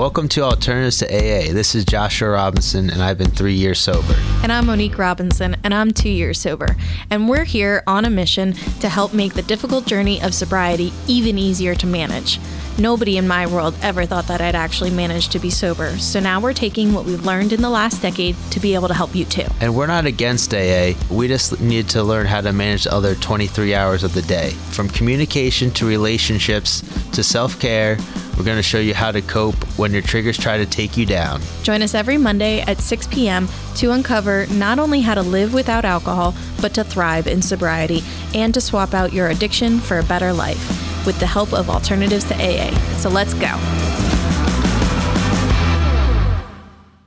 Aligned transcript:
Welcome 0.00 0.30
to 0.30 0.44
Alternatives 0.44 0.96
to 1.00 1.06
AA. 1.08 1.52
This 1.52 1.74
is 1.74 1.84
Joshua 1.84 2.30
Robinson, 2.30 2.88
and 2.88 3.02
I've 3.02 3.18
been 3.18 3.30
three 3.30 3.52
years 3.52 3.78
sober. 3.78 4.14
And 4.42 4.50
I'm 4.50 4.64
Monique 4.64 4.96
Robinson, 4.96 5.58
and 5.62 5.74
I'm 5.74 5.90
two 5.90 6.08
years 6.08 6.40
sober. 6.40 6.74
And 7.10 7.28
we're 7.28 7.44
here 7.44 7.82
on 7.86 8.06
a 8.06 8.10
mission 8.10 8.54
to 8.80 8.88
help 8.88 9.12
make 9.12 9.34
the 9.34 9.42
difficult 9.42 9.84
journey 9.84 10.22
of 10.22 10.32
sobriety 10.32 10.90
even 11.06 11.36
easier 11.36 11.74
to 11.74 11.86
manage. 11.86 12.40
Nobody 12.80 13.18
in 13.18 13.28
my 13.28 13.46
world 13.46 13.74
ever 13.82 14.06
thought 14.06 14.28
that 14.28 14.40
I'd 14.40 14.54
actually 14.54 14.88
manage 14.88 15.28
to 15.28 15.38
be 15.38 15.50
sober. 15.50 15.98
So 15.98 16.18
now 16.18 16.40
we're 16.40 16.54
taking 16.54 16.94
what 16.94 17.04
we've 17.04 17.26
learned 17.26 17.52
in 17.52 17.60
the 17.60 17.68
last 17.68 18.00
decade 18.00 18.36
to 18.52 18.58
be 18.58 18.74
able 18.74 18.88
to 18.88 18.94
help 18.94 19.14
you 19.14 19.26
too. 19.26 19.44
And 19.60 19.76
we're 19.76 19.86
not 19.86 20.06
against 20.06 20.54
AA. 20.54 20.92
We 21.10 21.28
just 21.28 21.60
need 21.60 21.90
to 21.90 22.02
learn 22.02 22.24
how 22.24 22.40
to 22.40 22.54
manage 22.54 22.84
the 22.84 22.94
other 22.94 23.14
23 23.16 23.74
hours 23.74 24.02
of 24.02 24.14
the 24.14 24.22
day. 24.22 24.52
From 24.70 24.88
communication 24.88 25.70
to 25.72 25.86
relationships 25.86 26.80
to 27.10 27.22
self 27.22 27.60
care, 27.60 27.98
we're 28.38 28.44
going 28.44 28.56
to 28.56 28.62
show 28.62 28.78
you 28.78 28.94
how 28.94 29.12
to 29.12 29.20
cope 29.20 29.62
when 29.78 29.92
your 29.92 30.00
triggers 30.00 30.38
try 30.38 30.56
to 30.56 30.64
take 30.64 30.96
you 30.96 31.04
down. 31.04 31.42
Join 31.62 31.82
us 31.82 31.94
every 31.94 32.16
Monday 32.16 32.62
at 32.62 32.78
6 32.78 33.08
p.m. 33.08 33.46
to 33.74 33.90
uncover 33.90 34.46
not 34.52 34.78
only 34.78 35.02
how 35.02 35.14
to 35.14 35.22
live 35.22 35.52
without 35.52 35.84
alcohol, 35.84 36.34
but 36.62 36.72
to 36.72 36.84
thrive 36.84 37.26
in 37.26 37.42
sobriety 37.42 38.02
and 38.34 38.54
to 38.54 38.60
swap 38.62 38.94
out 38.94 39.12
your 39.12 39.28
addiction 39.28 39.80
for 39.80 39.98
a 39.98 40.02
better 40.02 40.32
life 40.32 40.89
with 41.06 41.18
the 41.18 41.26
help 41.26 41.52
of 41.52 41.70
Alternatives 41.70 42.24
to 42.24 42.34
AA. 42.34 42.74
So 42.98 43.08
let's 43.08 43.34
go. 43.34 43.56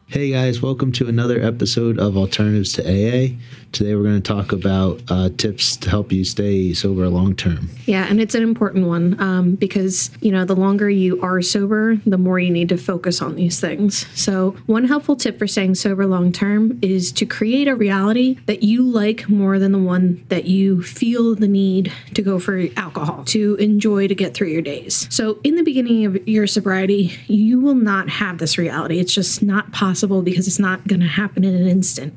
Hey 0.08 0.30
guys, 0.30 0.62
welcome 0.62 0.92
to 0.92 1.08
another 1.08 1.42
episode 1.42 1.98
of 1.98 2.16
Alternatives 2.16 2.74
to 2.74 2.84
AA. 2.84 3.36
Today 3.74 3.96
we're 3.96 4.04
going 4.04 4.22
to 4.22 4.34
talk 4.34 4.52
about 4.52 5.02
uh, 5.10 5.30
tips 5.36 5.76
to 5.78 5.90
help 5.90 6.12
you 6.12 6.24
stay 6.24 6.76
sober 6.76 7.10
long 7.10 7.36
term. 7.36 7.72
Yeah, 7.88 8.06
and 8.08 8.22
it's 8.22 8.36
an 8.36 8.44
important 8.44 8.86
one 8.86 9.20
um, 9.20 9.56
because, 9.56 10.12
you 10.22 10.32
know, 10.32 10.46
the 10.46 10.56
longer 10.56 10.92
you 10.92 11.20
are 11.24 11.42
sober, 11.42 11.96
the 12.06 12.20
more 12.20 12.38
you 12.38 12.52
need 12.52 12.70
to 12.70 12.78
focus 12.78 13.20
on 13.20 13.36
these 13.36 13.60
things. 13.60 14.06
So, 14.14 14.52
one 14.68 14.86
helpful 14.86 15.16
tip 15.16 15.40
for 15.40 15.48
staying 15.48 15.74
sober 15.74 16.06
long 16.06 16.32
term 16.32 16.78
is 16.84 17.12
to 17.14 17.26
create 17.26 17.68
a 17.68 17.76
reality 17.76 18.38
that 18.46 18.62
you 18.62 18.84
like 18.84 19.28
more 19.28 19.58
than 19.58 19.72
the 19.72 19.80
one 19.80 20.24
that 20.30 20.46
you 20.46 20.84
feel 20.84 21.34
the 21.34 21.48
need 21.48 21.92
to 22.14 22.22
go 22.22 22.38
for 22.38 22.68
alcohol, 22.78 23.24
to 23.26 23.56
enjoy 23.56 24.08
to 24.08 24.14
get 24.14 24.36
through 24.36 24.50
your 24.50 24.62
days. 24.62 25.08
So, 25.10 25.40
in 25.44 25.56
the 25.56 25.64
beginning 25.64 26.06
of 26.06 26.28
your 26.28 26.46
sobriety, 26.46 27.18
you 27.26 27.60
will 27.60 27.74
not 27.74 28.08
have 28.08 28.38
this 28.38 28.60
reality. 28.60 29.00
It's 29.00 29.16
just 29.16 29.42
not 29.42 29.72
possible 29.72 30.22
because 30.22 30.48
it's 30.48 30.60
not 30.60 30.88
going 30.88 31.02
to 31.02 31.08
happen 31.08 31.44
in 31.44 31.56
an 31.56 31.68
instant 31.68 32.14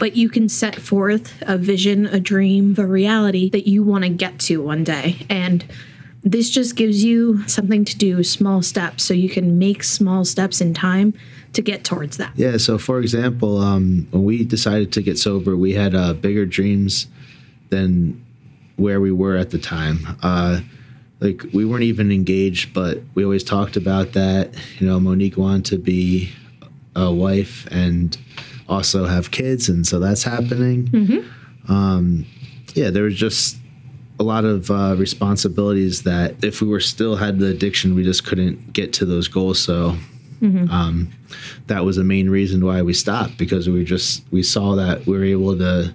but 0.00 0.16
you 0.16 0.28
can 0.28 0.48
set 0.48 0.76
forth 0.76 1.32
a 1.42 1.56
vision, 1.56 2.06
a 2.06 2.20
dream, 2.20 2.74
a 2.78 2.86
reality 2.86 3.48
that 3.50 3.66
you 3.68 3.82
want 3.82 4.04
to 4.04 4.10
get 4.10 4.38
to 4.40 4.62
one 4.62 4.84
day. 4.84 5.26
And 5.28 5.64
this 6.22 6.50
just 6.50 6.74
gives 6.74 7.04
you 7.04 7.46
something 7.46 7.84
to 7.84 7.96
do, 7.96 8.24
small 8.24 8.62
steps, 8.62 9.04
so 9.04 9.14
you 9.14 9.28
can 9.28 9.58
make 9.58 9.84
small 9.84 10.24
steps 10.24 10.60
in 10.60 10.74
time 10.74 11.14
to 11.52 11.62
get 11.62 11.84
towards 11.84 12.16
that. 12.16 12.32
Yeah. 12.34 12.56
So, 12.56 12.78
for 12.78 12.98
example, 12.98 13.58
um, 13.58 14.08
when 14.10 14.24
we 14.24 14.44
decided 14.44 14.92
to 14.94 15.02
get 15.02 15.18
sober, 15.18 15.56
we 15.56 15.74
had 15.74 15.94
uh, 15.94 16.14
bigger 16.14 16.46
dreams 16.46 17.06
than 17.68 18.24
where 18.76 19.00
we 19.00 19.12
were 19.12 19.36
at 19.36 19.50
the 19.50 19.58
time. 19.58 20.16
Uh, 20.22 20.60
like 21.20 21.44
we 21.52 21.64
weren't 21.64 21.84
even 21.84 22.10
engaged, 22.10 22.74
but 22.74 23.02
we 23.14 23.24
always 23.24 23.44
talked 23.44 23.76
about 23.76 24.12
that. 24.12 24.54
You 24.78 24.86
know, 24.86 24.98
Monique 24.98 25.36
wanted 25.36 25.64
to 25.66 25.78
be 25.78 26.32
a 26.96 27.12
wife, 27.12 27.66
and 27.70 28.16
also 28.68 29.04
have 29.04 29.30
kids, 29.30 29.68
and 29.68 29.86
so 29.86 29.98
that's 29.98 30.22
happening. 30.22 30.88
Mm-hmm. 30.88 31.72
Um, 31.72 32.26
yeah, 32.74 32.90
there 32.90 33.04
was 33.04 33.16
just 33.16 33.56
a 34.18 34.22
lot 34.22 34.44
of 34.44 34.70
uh, 34.70 34.94
responsibilities 34.96 36.02
that 36.02 36.42
if 36.44 36.60
we 36.60 36.68
were 36.68 36.80
still 36.80 37.16
had 37.16 37.38
the 37.38 37.46
addiction, 37.46 37.94
we 37.94 38.04
just 38.04 38.24
couldn't 38.24 38.72
get 38.72 38.92
to 38.94 39.04
those 39.04 39.28
goals. 39.28 39.58
So 39.58 39.96
mm-hmm. 40.40 40.70
um, 40.70 41.12
that 41.66 41.84
was 41.84 41.96
the 41.96 42.04
main 42.04 42.30
reason 42.30 42.64
why 42.64 42.82
we 42.82 42.92
stopped 42.92 43.38
because 43.38 43.68
we 43.68 43.84
just 43.84 44.24
we 44.30 44.42
saw 44.42 44.74
that 44.76 45.06
we 45.06 45.16
were 45.16 45.24
able 45.24 45.56
to 45.58 45.94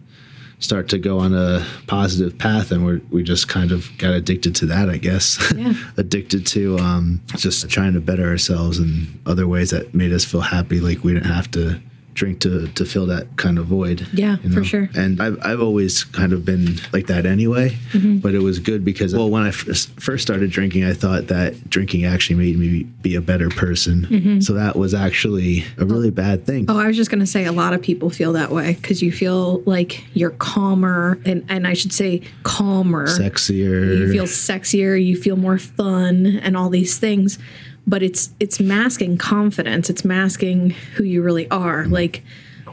start 0.59 0.89
to 0.89 0.97
go 0.97 1.19
on 1.19 1.33
a 1.33 1.65
positive 1.87 2.37
path 2.37 2.71
and 2.71 2.85
we 2.85 2.97
we 3.11 3.23
just 3.23 3.47
kind 3.47 3.71
of 3.71 3.89
got 3.97 4.11
addicted 4.11 4.53
to 4.53 4.65
that 4.65 4.89
i 4.89 4.97
guess 4.97 5.53
yeah. 5.55 5.71
addicted 5.97 6.45
to 6.45 6.77
um, 6.79 7.21
just 7.37 7.69
trying 7.69 7.93
to 7.93 8.01
better 8.01 8.27
ourselves 8.27 8.77
in 8.77 9.07
other 9.25 9.47
ways 9.47 9.69
that 9.69 9.93
made 9.95 10.11
us 10.11 10.25
feel 10.25 10.41
happy 10.41 10.81
like 10.81 11.01
we 11.01 11.13
didn't 11.13 11.31
have 11.31 11.49
to 11.49 11.81
drink 12.19 12.41
to 12.41 12.67
to 12.67 12.85
fill 12.85 13.05
that 13.07 13.37
kind 13.37 13.57
of 13.57 13.65
void. 13.65 14.05
Yeah, 14.13 14.37
you 14.43 14.49
know? 14.49 14.55
for 14.55 14.63
sure. 14.63 14.89
And 14.93 15.21
I've 15.21 15.39
I've 15.41 15.61
always 15.61 16.03
kind 16.03 16.33
of 16.33 16.43
been 16.43 16.75
like 16.91 17.07
that 17.07 17.25
anyway. 17.25 17.69
Mm-hmm. 17.93 18.17
But 18.17 18.35
it 18.35 18.39
was 18.39 18.59
good 18.59 18.83
because 18.83 19.15
well, 19.15 19.29
when 19.29 19.43
I 19.43 19.51
first 19.51 19.89
first 19.99 20.21
started 20.21 20.51
drinking, 20.51 20.83
I 20.83 20.93
thought 20.93 21.27
that 21.27 21.69
drinking 21.69 22.05
actually 22.05 22.35
made 22.35 22.59
me 22.59 22.83
be 22.83 23.15
a 23.15 23.21
better 23.21 23.49
person. 23.49 24.05
Mm-hmm. 24.05 24.39
So 24.41 24.53
that 24.53 24.75
was 24.75 24.93
actually 24.93 25.63
a 25.77 25.85
really 25.85 26.11
bad 26.11 26.45
thing. 26.45 26.65
Oh, 26.67 26.77
I 26.77 26.87
was 26.87 26.97
just 26.97 27.09
gonna 27.09 27.25
say 27.25 27.45
a 27.45 27.53
lot 27.53 27.73
of 27.73 27.81
people 27.81 28.09
feel 28.09 28.33
that 28.33 28.51
way 28.51 28.73
because 28.73 29.01
you 29.01 29.11
feel 29.11 29.61
like 29.61 30.03
you're 30.13 30.31
calmer 30.31 31.19
and 31.25 31.45
and 31.47 31.65
I 31.65 31.73
should 31.73 31.93
say 31.93 32.21
calmer, 32.43 33.07
sexier. 33.07 33.97
You 33.97 34.11
feel 34.11 34.25
sexier. 34.25 35.01
You 35.03 35.15
feel 35.15 35.37
more 35.37 35.57
fun 35.57 36.25
and 36.25 36.57
all 36.57 36.69
these 36.69 36.97
things 36.97 37.39
but 37.87 38.03
it's 38.03 38.29
it's 38.39 38.59
masking 38.59 39.17
confidence. 39.17 39.89
It's 39.89 40.05
masking 40.05 40.71
who 40.95 41.03
you 41.03 41.21
really 41.21 41.49
are. 41.49 41.85
Like 41.85 42.23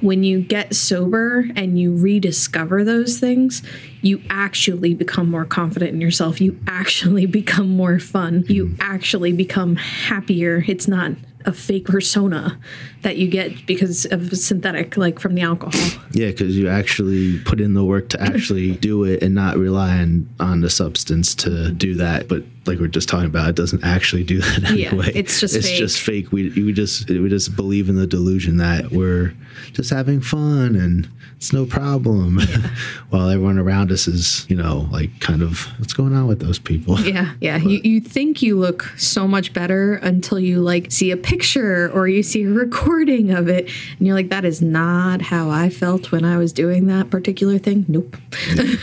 when 0.01 0.23
you 0.23 0.43
get 0.43 0.75
sober 0.75 1.47
and 1.57 1.79
you 1.79 1.97
rediscover 1.97 2.85
those 2.85 3.19
things 3.19 3.63
you 4.07 4.23
actually 4.31 4.95
become 4.95 5.29
more 5.29 5.45
confident 5.45 5.93
in 5.93 6.01
yourself. 6.01 6.41
You 6.41 6.59
actually 6.67 7.27
become 7.41 7.69
more 7.69 7.99
fun. 7.99 8.45
You 8.49 8.77
actually 8.81 9.33
become 9.33 9.77
happier. 9.77 10.65
It's 10.67 10.87
not 10.87 11.13
a 11.45 11.53
fake 11.53 11.87
persona 11.87 12.59
that 13.03 13.17
you 13.17 13.29
get 13.29 13.67
because 13.67 14.05
of 14.07 14.37
synthetic, 14.37 14.97
like 14.97 15.19
from 15.19 15.35
the 15.35 15.43
alcohol. 15.43 16.03
Yeah, 16.13 16.29
because 16.29 16.57
you 16.57 16.69
actually 16.69 17.39
put 17.41 17.61
in 17.61 17.75
the 17.75 17.85
work 17.85 18.09
to 18.11 18.21
actually 18.23 18.77
do 18.77 19.05
it 19.05 19.23
and 19.23 19.35
not 19.35 19.57
rely 19.57 19.99
on, 19.99 20.29
on 20.41 20.61
the 20.61 20.71
substance 20.71 21.35
to 21.37 21.73
do 21.73 21.95
that. 21.95 22.29
But 22.29 22.45
like 22.67 22.79
we're 22.79 22.87
just 22.89 23.09
talking 23.09 23.27
about, 23.27 23.49
it 23.49 23.57
doesn't 23.57 23.85
actually 23.85 24.25
do 24.25 24.41
that 24.41 24.65
anyway. 24.71 25.07
Yeah, 25.07 25.13
it's 25.15 25.41
just 25.41 25.57
it's 25.57 25.69
fake. 25.69 25.79
just 25.79 26.01
fake. 26.01 26.33
We 26.33 26.51
we 26.51 26.73
just 26.73 27.09
we 27.09 27.29
just 27.29 27.57
believe 27.57 27.89
in 27.89 27.97
the 27.97 28.07
delusion 28.07 28.59
that 28.59 28.91
we're 28.91 29.35
just 29.73 29.91
having 29.91 30.21
fun 30.21 30.77
and 30.77 31.09
it's 31.37 31.53
no 31.53 31.67
problem, 31.67 32.39
yeah. 32.41 32.71
while 33.11 33.29
everyone 33.29 33.59
around 33.59 33.93
us 33.93 34.09
is 34.09 34.47
you 34.49 34.57
know 34.57 34.89
like 34.91 35.21
kind 35.21 35.43
of 35.43 35.67
what's 35.79 35.93
going 35.93 36.15
on 36.15 36.27
with 36.27 36.41
those 36.41 36.59
people. 36.59 36.99
Yeah, 37.01 37.35
yeah. 37.41 37.59
But, 37.67 37.71
you 37.71 37.81
you 37.85 38.01
think 38.01 38.43
you 38.43 38.59
look 38.59 38.85
so 38.97 39.29
much 39.29 39.53
better 39.53 39.97
until 39.97 40.41
you 40.41 40.61
like 40.61 40.91
see 40.91 41.11
a 41.11 41.17
picture 41.17 41.91
or 41.93 42.09
you 42.09 42.23
see 42.23 42.45
a 42.45 42.49
recording 42.49 43.33
of 43.33 43.49
it, 43.49 43.69
and 43.99 44.07
you're 44.07 44.17
like, 44.17 44.31
that 44.31 44.45
is 44.47 44.63
not 44.63 45.21
how 45.21 45.51
I 45.51 45.69
felt 45.69 46.11
when 46.11 46.25
I 46.25 46.39
was 46.39 46.53
doing 46.53 46.87
that 46.87 47.11
particular 47.11 47.59
thing. 47.59 47.85
Nope. 47.87 48.17
Yeah, 48.55 48.75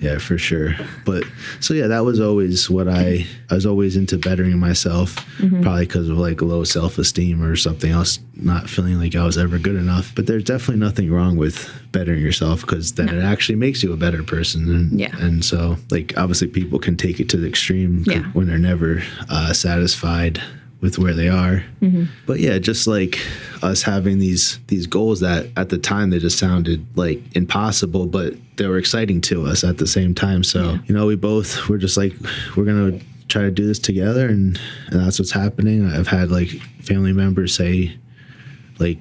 yeah 0.00 0.18
for 0.18 0.38
sure. 0.38 0.74
But 1.04 1.22
so 1.60 1.72
yeah, 1.72 1.86
that 1.86 2.04
was 2.04 2.18
always 2.18 2.68
what 2.68 2.88
I 2.88 3.05
I 3.06 3.26
I 3.50 3.54
was 3.54 3.66
always 3.66 3.96
into 3.96 4.18
bettering 4.18 4.58
myself, 4.58 5.16
mm-hmm. 5.38 5.62
probably 5.62 5.86
because 5.86 6.08
of 6.08 6.18
like 6.18 6.42
low 6.42 6.64
self 6.64 6.98
esteem 6.98 7.42
or 7.42 7.56
something 7.56 7.90
else, 7.90 8.18
not 8.34 8.68
feeling 8.68 8.98
like 8.98 9.14
I 9.14 9.24
was 9.24 9.38
ever 9.38 9.58
good 9.58 9.76
enough. 9.76 10.12
But 10.14 10.26
there's 10.26 10.44
definitely 10.44 10.80
nothing 10.80 11.10
wrong 11.10 11.36
with 11.36 11.70
bettering 11.92 12.20
yourself 12.20 12.60
because 12.62 12.92
then 12.94 13.06
no. 13.06 13.14
it 13.14 13.22
actually 13.22 13.56
makes 13.56 13.82
you 13.82 13.92
a 13.92 13.96
better 13.96 14.22
person. 14.22 14.74
And, 14.74 15.00
yeah. 15.00 15.16
And 15.18 15.44
so, 15.44 15.76
like, 15.90 16.16
obviously, 16.16 16.48
people 16.48 16.78
can 16.78 16.96
take 16.96 17.20
it 17.20 17.28
to 17.30 17.36
the 17.36 17.48
extreme 17.48 18.04
yeah. 18.06 18.24
when 18.32 18.46
they're 18.46 18.58
never 18.58 19.02
uh, 19.30 19.52
satisfied 19.52 20.42
with 20.80 20.98
where 20.98 21.14
they 21.14 21.28
are. 21.28 21.64
Mm-hmm. 21.80 22.04
But 22.26 22.40
yeah, 22.40 22.58
just 22.58 22.86
like 22.86 23.18
us 23.62 23.82
having 23.82 24.18
these 24.18 24.58
these 24.68 24.86
goals 24.86 25.20
that 25.20 25.46
at 25.56 25.70
the 25.70 25.78
time 25.78 26.10
they 26.10 26.18
just 26.18 26.38
sounded 26.38 26.86
like 26.96 27.20
impossible, 27.34 28.06
but 28.06 28.34
they 28.56 28.66
were 28.66 28.78
exciting 28.78 29.20
to 29.22 29.46
us 29.46 29.64
at 29.64 29.78
the 29.78 29.86
same 29.86 30.14
time. 30.14 30.44
So 30.44 30.62
yeah. 30.62 30.78
you 30.86 30.94
know, 30.94 31.06
we 31.06 31.16
both 31.16 31.68
were 31.68 31.78
just 31.78 31.96
like 31.96 32.12
we're 32.56 32.64
gonna 32.64 32.98
try 33.28 33.42
to 33.42 33.50
do 33.50 33.66
this 33.66 33.78
together, 33.78 34.28
and 34.28 34.60
and 34.88 35.00
that's 35.00 35.18
what's 35.18 35.32
happening. 35.32 35.86
I've 35.86 36.08
had 36.08 36.30
like 36.30 36.48
family 36.82 37.12
members 37.12 37.54
say 37.54 37.96
like 38.78 38.98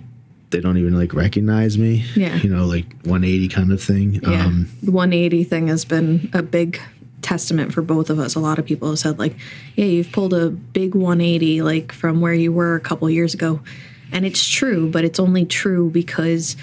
they 0.51 0.61
don't 0.61 0.77
even 0.77 0.97
like 0.97 1.13
recognize 1.13 1.77
me. 1.77 2.05
Yeah. 2.15 2.35
You 2.37 2.49
know, 2.49 2.65
like 2.65 2.85
180 3.03 3.47
kind 3.49 3.71
of 3.71 3.81
thing. 3.81 4.21
Yeah. 4.23 4.45
Um, 4.45 4.69
the 4.81 4.91
180 4.91 5.43
thing 5.43 5.67
has 5.67 5.83
been 5.83 6.29
a 6.33 6.41
big 6.41 6.79
testament 7.25 7.73
for 7.73 7.81
both 7.81 8.09
of 8.09 8.19
us. 8.19 8.35
A 8.35 8.39
lot 8.39 8.59
of 8.59 8.65
people 8.65 8.89
have 8.89 8.99
said 8.99 9.17
like, 9.17 9.35
yeah, 9.75 9.85
you've 9.85 10.11
pulled 10.11 10.33
a 10.33 10.49
big 10.49 10.93
180 10.93 11.63
like 11.63 11.91
from 11.91 12.21
where 12.21 12.33
you 12.33 12.53
were 12.53 12.75
a 12.75 12.79
couple 12.79 13.09
years 13.09 13.33
ago. 13.33 13.59
And 14.11 14.25
it's 14.25 14.47
true, 14.47 14.89
but 14.89 15.03
it's 15.03 15.19
only 15.19 15.45
true 15.45 15.89
because 15.89 16.55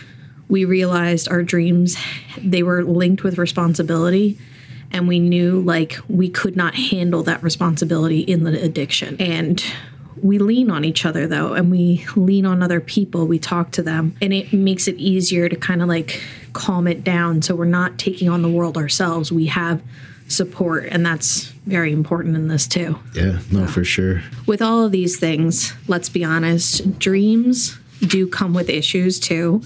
we 0.48 0.64
realized 0.64 1.28
our 1.28 1.42
dreams 1.42 1.96
they 2.38 2.62
were 2.62 2.84
linked 2.84 3.24
with 3.24 3.38
responsibility 3.38 4.38
and 4.92 5.08
we 5.08 5.18
knew 5.18 5.60
like 5.60 5.98
we 6.08 6.28
could 6.28 6.56
not 6.56 6.74
handle 6.74 7.24
that 7.24 7.42
responsibility 7.42 8.20
in 8.20 8.44
the 8.44 8.62
addiction. 8.62 9.16
And 9.20 9.64
we 10.22 10.38
lean 10.38 10.70
on 10.70 10.84
each 10.84 11.04
other 11.04 11.26
though 11.26 11.54
and 11.54 11.70
we 11.70 12.06
lean 12.14 12.46
on 12.46 12.62
other 12.62 12.80
people 12.80 13.26
we 13.26 13.40
talk 13.40 13.72
to 13.72 13.82
them 13.82 14.14
and 14.22 14.32
it 14.32 14.52
makes 14.52 14.86
it 14.86 14.94
easier 14.96 15.48
to 15.48 15.56
kind 15.56 15.82
of 15.82 15.88
like 15.88 16.22
calm 16.52 16.86
it 16.86 17.02
down 17.02 17.42
so 17.42 17.56
we're 17.56 17.64
not 17.64 17.98
taking 17.98 18.28
on 18.28 18.42
the 18.42 18.48
world 18.48 18.76
ourselves 18.76 19.32
we 19.32 19.46
have 19.46 19.82
support. 20.28 20.86
And 20.90 21.04
that's 21.04 21.44
very 21.66 21.92
important 21.92 22.36
in 22.36 22.48
this 22.48 22.66
too. 22.66 22.98
Yeah, 23.14 23.40
no, 23.50 23.66
for 23.66 23.84
sure. 23.84 24.22
With 24.46 24.62
all 24.62 24.84
of 24.84 24.92
these 24.92 25.18
things, 25.18 25.74
let's 25.88 26.08
be 26.08 26.24
honest, 26.24 26.98
dreams 26.98 27.78
do 28.00 28.26
come 28.26 28.54
with 28.54 28.68
issues 28.68 29.20
too. 29.20 29.62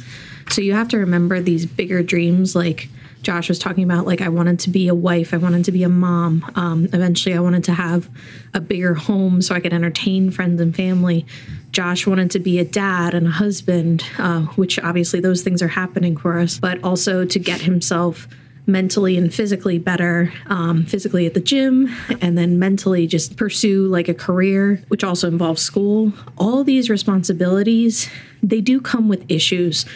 So 0.50 0.60
you 0.60 0.74
have 0.74 0.88
to 0.88 0.98
remember 0.98 1.40
these 1.40 1.66
bigger 1.66 2.02
dreams, 2.02 2.54
like 2.54 2.88
Josh 3.22 3.48
was 3.48 3.58
talking 3.58 3.82
about, 3.82 4.06
like 4.06 4.20
I 4.20 4.28
wanted 4.28 4.60
to 4.60 4.70
be 4.70 4.86
a 4.86 4.94
wife, 4.94 5.34
I 5.34 5.38
wanted 5.38 5.64
to 5.64 5.72
be 5.72 5.82
a 5.82 5.88
mom. 5.88 6.48
Um, 6.54 6.84
eventually, 6.92 7.34
I 7.34 7.40
wanted 7.40 7.64
to 7.64 7.72
have 7.72 8.08
a 8.54 8.60
bigger 8.60 8.94
home 8.94 9.42
so 9.42 9.54
I 9.54 9.60
could 9.60 9.72
entertain 9.72 10.30
friends 10.30 10.60
and 10.60 10.74
family. 10.74 11.26
Josh 11.72 12.06
wanted 12.06 12.30
to 12.30 12.38
be 12.38 12.60
a 12.60 12.64
dad 12.64 13.14
and 13.14 13.26
a 13.26 13.30
husband, 13.30 14.04
uh, 14.18 14.42
which 14.54 14.78
obviously 14.78 15.18
those 15.18 15.42
things 15.42 15.60
are 15.60 15.68
happening 15.68 16.16
for 16.16 16.38
us, 16.38 16.60
but 16.60 16.82
also 16.84 17.24
to 17.24 17.38
get 17.38 17.62
himself 17.62 18.28
mentally 18.66 19.16
and 19.16 19.32
physically 19.32 19.78
better, 19.78 20.32
um, 20.46 20.84
physically 20.84 21.24
at 21.26 21.34
the 21.34 21.40
gym, 21.40 21.88
and 22.20 22.36
then 22.36 22.58
mentally 22.58 23.06
just 23.06 23.36
pursue 23.36 23.86
like 23.86 24.08
a 24.08 24.14
career, 24.14 24.82
which 24.88 25.04
also 25.04 25.28
involves 25.28 25.62
school. 25.62 26.12
All 26.36 26.64
these 26.64 26.90
responsibilities, 26.90 28.08
they 28.42 28.60
do 28.60 28.80
come 28.80 29.08
with 29.08 29.24
issues. 29.30 29.86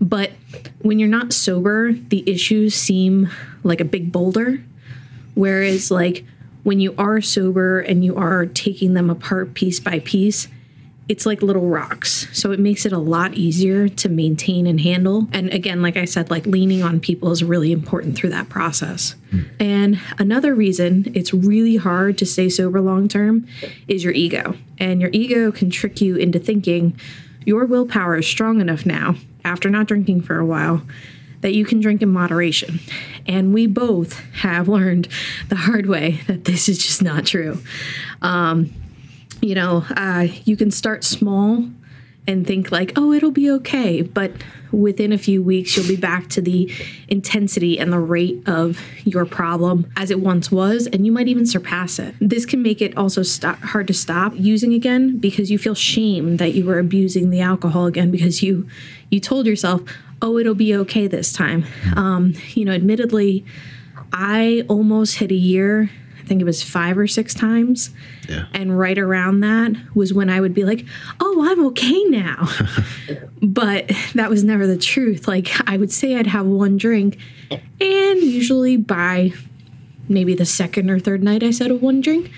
But 0.00 0.30
when 0.80 0.98
you're 0.98 1.08
not 1.08 1.32
sober, 1.32 1.92
the 1.92 2.28
issues 2.30 2.74
seem 2.74 3.28
like 3.64 3.80
a 3.80 3.84
big 3.84 4.12
boulder. 4.12 4.62
Whereas, 5.34 5.90
like, 5.90 6.24
when 6.62 6.80
you 6.80 6.94
are 6.98 7.20
sober 7.20 7.80
and 7.80 8.04
you 8.04 8.16
are 8.16 8.46
taking 8.46 8.94
them 8.94 9.10
apart 9.10 9.54
piece 9.54 9.80
by 9.80 9.98
piece, 10.00 10.48
it's 11.10 11.26
like 11.26 11.42
little 11.42 11.66
rocks. 11.66 12.28
So 12.32 12.52
it 12.52 12.60
makes 12.60 12.86
it 12.86 12.92
a 12.92 12.98
lot 12.98 13.34
easier 13.34 13.88
to 13.88 14.08
maintain 14.08 14.64
and 14.68 14.80
handle. 14.80 15.26
And 15.32 15.52
again, 15.52 15.82
like 15.82 15.96
I 15.96 16.04
said, 16.04 16.30
like 16.30 16.46
leaning 16.46 16.84
on 16.84 17.00
people 17.00 17.32
is 17.32 17.42
really 17.42 17.72
important 17.72 18.14
through 18.14 18.30
that 18.30 18.48
process. 18.48 19.16
And 19.58 19.98
another 20.18 20.54
reason 20.54 21.10
it's 21.16 21.34
really 21.34 21.74
hard 21.74 22.16
to 22.18 22.26
stay 22.26 22.48
sober 22.48 22.80
long 22.80 23.08
term 23.08 23.48
is 23.88 24.04
your 24.04 24.12
ego. 24.12 24.54
And 24.78 25.00
your 25.00 25.10
ego 25.12 25.50
can 25.50 25.68
trick 25.68 26.00
you 26.00 26.14
into 26.14 26.38
thinking 26.38 26.96
your 27.44 27.66
willpower 27.66 28.18
is 28.18 28.26
strong 28.28 28.60
enough 28.60 28.86
now, 28.86 29.16
after 29.44 29.68
not 29.68 29.88
drinking 29.88 30.22
for 30.22 30.38
a 30.38 30.46
while, 30.46 30.82
that 31.40 31.54
you 31.54 31.64
can 31.64 31.80
drink 31.80 32.02
in 32.02 32.10
moderation. 32.10 32.78
And 33.26 33.52
we 33.52 33.66
both 33.66 34.20
have 34.34 34.68
learned 34.68 35.08
the 35.48 35.56
hard 35.56 35.86
way 35.86 36.20
that 36.28 36.44
this 36.44 36.68
is 36.68 36.78
just 36.78 37.02
not 37.02 37.26
true. 37.26 37.58
Um, 38.22 38.72
you 39.40 39.54
know, 39.54 39.84
uh, 39.96 40.26
you 40.44 40.56
can 40.56 40.70
start 40.70 41.04
small 41.04 41.68
and 42.26 42.46
think 42.46 42.70
like, 42.70 42.92
oh, 42.96 43.12
it'll 43.12 43.30
be 43.30 43.50
okay. 43.50 44.02
But 44.02 44.32
within 44.72 45.12
a 45.12 45.18
few 45.18 45.42
weeks, 45.42 45.76
you'll 45.76 45.88
be 45.88 45.96
back 45.96 46.28
to 46.28 46.40
the 46.40 46.72
intensity 47.08 47.78
and 47.78 47.92
the 47.92 47.98
rate 47.98 48.46
of 48.46 48.80
your 49.04 49.24
problem 49.24 49.90
as 49.96 50.10
it 50.10 50.20
once 50.20 50.50
was, 50.50 50.86
and 50.86 51.04
you 51.04 51.12
might 51.12 51.28
even 51.28 51.46
surpass 51.46 51.98
it. 51.98 52.14
This 52.20 52.46
can 52.46 52.62
make 52.62 52.80
it 52.80 52.96
also 52.96 53.22
stop, 53.22 53.58
hard 53.58 53.86
to 53.88 53.94
stop 53.94 54.32
using 54.36 54.72
again 54.74 55.18
because 55.18 55.50
you 55.50 55.58
feel 55.58 55.74
shame 55.74 56.36
that 56.36 56.54
you 56.54 56.64
were 56.64 56.78
abusing 56.78 57.30
the 57.30 57.40
alcohol 57.40 57.86
again 57.86 58.10
because 58.10 58.42
you 58.42 58.68
you 59.10 59.18
told 59.18 59.46
yourself, 59.46 59.82
oh, 60.22 60.38
it'll 60.38 60.54
be 60.54 60.74
okay 60.76 61.08
this 61.08 61.32
time. 61.32 61.64
Um, 61.96 62.34
you 62.50 62.64
know, 62.64 62.72
admittedly, 62.72 63.44
I 64.12 64.64
almost 64.68 65.16
hit 65.16 65.32
a 65.32 65.34
year. 65.36 65.90
Think 66.30 66.42
it 66.42 66.44
was 66.44 66.62
five 66.62 66.96
or 66.96 67.08
six 67.08 67.34
times. 67.34 67.90
Yeah. 68.28 68.46
And 68.54 68.78
right 68.78 68.96
around 68.96 69.40
that 69.40 69.72
was 69.96 70.14
when 70.14 70.30
I 70.30 70.40
would 70.40 70.54
be 70.54 70.62
like, 70.62 70.86
oh, 71.18 71.44
I'm 71.50 71.66
okay 71.66 72.04
now. 72.04 72.48
but 73.42 73.90
that 74.14 74.30
was 74.30 74.44
never 74.44 74.64
the 74.64 74.78
truth. 74.78 75.26
Like, 75.26 75.50
I 75.68 75.76
would 75.76 75.90
say 75.90 76.14
I'd 76.14 76.28
have 76.28 76.46
one 76.46 76.76
drink, 76.76 77.18
and 77.50 78.22
usually 78.22 78.76
by 78.76 79.32
maybe 80.08 80.36
the 80.36 80.46
second 80.46 80.88
or 80.88 81.00
third 81.00 81.24
night 81.24 81.42
I 81.42 81.50
said 81.50 81.72
of 81.72 81.82
one 81.82 82.00
drink, 82.00 82.30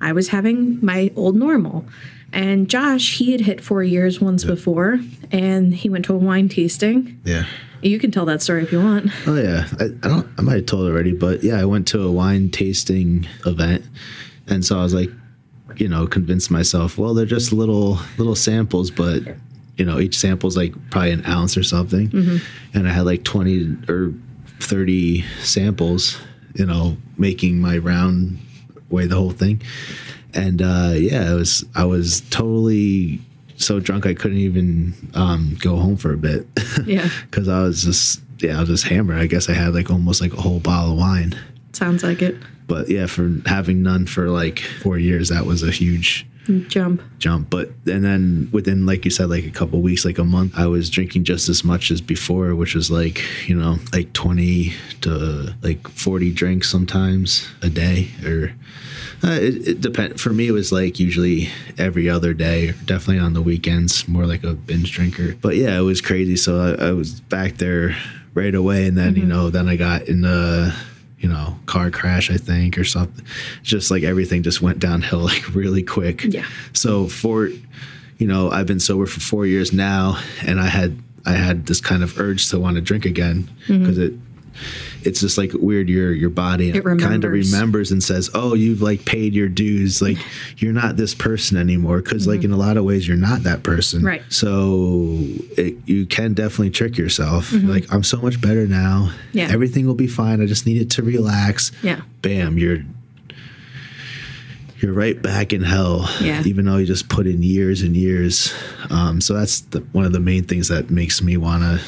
I 0.00 0.12
was 0.12 0.28
having 0.28 0.78
my 0.80 1.10
old 1.16 1.34
normal. 1.34 1.84
And 2.32 2.68
Josh, 2.68 3.18
he 3.18 3.32
had 3.32 3.42
hit 3.42 3.60
four 3.60 3.82
years 3.82 4.20
once 4.20 4.44
before, 4.44 5.00
and 5.30 5.74
he 5.74 5.88
went 5.88 6.04
to 6.06 6.14
a 6.14 6.18
wine 6.18 6.48
tasting. 6.48 7.20
Yeah. 7.24 7.44
You 7.82 7.98
can 7.98 8.10
tell 8.10 8.24
that 8.26 8.40
story 8.40 8.62
if 8.62 8.72
you 8.72 8.80
want. 8.80 9.10
Oh 9.26 9.34
yeah, 9.34 9.66
I, 9.80 9.84
I 9.84 10.08
don't. 10.08 10.28
I 10.38 10.42
might 10.42 10.54
have 10.54 10.66
told 10.66 10.88
already, 10.88 11.12
but 11.12 11.42
yeah, 11.42 11.58
I 11.58 11.64
went 11.64 11.88
to 11.88 12.02
a 12.02 12.12
wine 12.12 12.48
tasting 12.48 13.26
event, 13.44 13.84
and 14.46 14.64
so 14.64 14.78
I 14.78 14.82
was 14.84 14.94
like, 14.94 15.10
you 15.76 15.88
know, 15.88 16.06
convinced 16.06 16.48
myself. 16.48 16.96
Well, 16.96 17.12
they're 17.12 17.26
just 17.26 17.52
little 17.52 17.98
little 18.18 18.36
samples, 18.36 18.92
but 18.92 19.22
you 19.76 19.84
know, 19.84 19.98
each 19.98 20.16
sample's 20.16 20.56
like 20.56 20.74
probably 20.90 21.10
an 21.10 21.26
ounce 21.26 21.56
or 21.56 21.64
something, 21.64 22.08
mm-hmm. 22.08 22.76
and 22.78 22.88
I 22.88 22.92
had 22.92 23.04
like 23.04 23.24
twenty 23.24 23.76
or 23.88 24.14
thirty 24.60 25.22
samples. 25.42 26.18
You 26.54 26.66
know, 26.66 26.96
making 27.18 27.60
my 27.60 27.78
round 27.78 28.38
way 28.90 29.06
the 29.06 29.16
whole 29.16 29.30
thing, 29.30 29.60
and 30.34 30.62
uh, 30.62 30.92
yeah, 30.94 31.32
it 31.32 31.34
was. 31.34 31.64
I 31.74 31.84
was 31.84 32.22
totally 32.30 33.20
so 33.56 33.80
drunk 33.80 34.06
I 34.06 34.14
couldn't 34.14 34.38
even 34.38 34.94
um, 35.14 35.56
go 35.60 35.76
home 35.76 35.96
for 35.96 36.12
a 36.12 36.16
bit. 36.16 36.46
Yeah. 36.84 37.08
because 37.30 37.48
I 37.48 37.62
was 37.62 37.84
just 37.84 38.20
yeah, 38.38 38.56
I 38.56 38.60
was 38.60 38.68
just 38.68 38.84
hammered. 38.84 39.18
I 39.18 39.26
guess 39.26 39.48
I 39.48 39.52
had 39.52 39.74
like 39.74 39.90
almost 39.90 40.20
like 40.20 40.32
a 40.32 40.40
whole 40.40 40.60
bottle 40.60 40.92
of 40.92 40.98
wine. 40.98 41.36
Sounds 41.72 42.02
like 42.02 42.22
it. 42.22 42.36
But 42.66 42.88
yeah, 42.88 43.06
for 43.06 43.30
having 43.46 43.82
none 43.82 44.06
for 44.06 44.28
like 44.28 44.60
four 44.82 44.98
years, 44.98 45.28
that 45.28 45.46
was 45.46 45.62
a 45.62 45.70
huge 45.70 46.26
Jump. 46.68 47.00
jump. 47.18 47.50
But 47.50 47.68
and 47.86 48.04
then 48.04 48.48
within 48.52 48.84
like 48.84 49.04
you 49.04 49.10
said, 49.10 49.30
like 49.30 49.44
a 49.44 49.50
couple 49.50 49.80
weeks, 49.80 50.04
like 50.04 50.18
a 50.18 50.24
month, 50.24 50.54
I 50.56 50.66
was 50.66 50.90
drinking 50.90 51.24
just 51.24 51.48
as 51.48 51.62
much 51.62 51.90
as 51.90 52.00
before, 52.00 52.54
which 52.54 52.74
was 52.74 52.90
like 52.90 53.22
you 53.46 53.54
know 53.54 53.78
like 53.92 54.12
twenty 54.12 54.72
to 55.02 55.54
like 55.62 55.86
forty 55.88 56.32
drinks 56.32 56.68
sometimes 56.68 57.46
a 57.62 57.68
day, 57.70 58.08
or 58.24 58.52
uh, 59.24 59.30
it, 59.30 59.68
it 59.68 59.80
depend. 59.80 60.20
For 60.20 60.30
me, 60.30 60.48
it 60.48 60.52
was 60.52 60.72
like 60.72 60.98
usually 60.98 61.48
every 61.78 62.08
other 62.08 62.34
day, 62.34 62.72
definitely 62.84 63.18
on 63.18 63.34
the 63.34 63.42
weekends, 63.42 64.06
more 64.08 64.26
like 64.26 64.44
a 64.44 64.54
binge 64.54 64.92
drinker. 64.92 65.34
But 65.40 65.56
yeah, 65.56 65.78
it 65.78 65.82
was 65.82 66.00
crazy. 66.00 66.36
So 66.36 66.60
I, 66.60 66.88
I 66.88 66.92
was 66.92 67.20
back 67.20 67.58
there 67.58 67.96
right 68.34 68.54
away, 68.54 68.86
and 68.86 68.96
then 68.96 69.16
you 69.16 69.24
know 69.24 69.50
then 69.50 69.68
I 69.68 69.76
got 69.76 70.02
in 70.08 70.22
the 70.22 70.74
you 71.22 71.28
know, 71.28 71.56
car 71.66 71.90
crash, 71.90 72.30
I 72.30 72.36
think, 72.36 72.76
or 72.76 72.84
something. 72.84 73.24
Just 73.62 73.92
like 73.92 74.02
everything 74.02 74.42
just 74.42 74.60
went 74.60 74.80
downhill 74.80 75.20
like 75.24 75.54
really 75.54 75.82
quick. 75.82 76.24
Yeah. 76.24 76.44
So 76.72 77.06
for, 77.06 77.46
you 78.18 78.26
know, 78.26 78.50
I've 78.50 78.66
been 78.66 78.80
sober 78.80 79.06
for 79.06 79.20
four 79.20 79.46
years 79.46 79.72
now, 79.72 80.20
and 80.44 80.60
I 80.60 80.66
had 80.66 80.98
I 81.24 81.32
had 81.32 81.66
this 81.66 81.80
kind 81.80 82.02
of 82.02 82.18
urge 82.18 82.50
to 82.50 82.58
want 82.58 82.74
to 82.74 82.82
drink 82.82 83.06
again 83.06 83.48
because 83.66 83.98
it. 83.98 84.14
It's 85.04 85.20
just 85.20 85.36
like 85.38 85.52
weird. 85.54 85.88
Your 85.88 86.12
your 86.12 86.30
body 86.30 86.72
kind 86.72 87.24
of 87.24 87.30
remembers. 87.32 87.90
and 87.92 88.02
says, 88.02 88.30
"Oh, 88.34 88.54
you've 88.54 88.82
like 88.82 89.04
paid 89.04 89.34
your 89.34 89.48
dues. 89.48 90.00
Like 90.02 90.18
you're 90.58 90.72
not 90.72 90.96
this 90.96 91.14
person 91.14 91.56
anymore." 91.56 92.00
Because 92.00 92.26
like 92.26 92.44
in 92.44 92.52
a 92.52 92.56
lot 92.56 92.76
of 92.76 92.84
ways, 92.84 93.06
you're 93.06 93.16
not 93.16 93.42
that 93.44 93.62
person. 93.62 93.98
Mm-hmm. 94.00 94.06
Right. 94.08 94.22
So 94.28 95.16
it, 95.56 95.76
you 95.86 96.06
can 96.06 96.34
definitely 96.34 96.70
trick 96.70 96.96
yourself. 96.98 97.52
Like 97.52 97.92
I'm 97.92 98.02
so 98.04 98.18
much 98.20 98.40
better 98.40 98.66
now. 98.66 99.08
Mm-hmm. 99.10 99.38
Yeah. 99.38 99.48
Everything 99.50 99.86
will 99.86 99.94
be 99.94 100.06
fine. 100.06 100.40
I 100.42 100.46
just 100.46 100.66
needed 100.66 100.90
to 100.92 101.02
relax. 101.02 101.72
Yeah. 101.82 102.00
Bam, 102.22 102.58
you're 102.58 102.78
you're 104.80 104.92
right 104.92 105.20
back 105.22 105.52
in 105.52 105.62
hell. 105.62 106.08
Yeah. 106.20 106.42
Even 106.44 106.64
though 106.64 106.76
you 106.78 106.86
just 106.86 107.08
put 107.08 107.26
in 107.26 107.42
years 107.42 107.82
and 107.82 107.96
years. 107.96 108.52
Um, 108.90 109.20
so 109.20 109.34
that's 109.34 109.60
the, 109.60 109.80
one 109.92 110.04
of 110.04 110.12
the 110.12 110.18
main 110.20 110.42
things 110.44 110.68
that 110.68 110.90
makes 110.90 111.22
me 111.22 111.36
want 111.36 111.62
to 111.62 111.80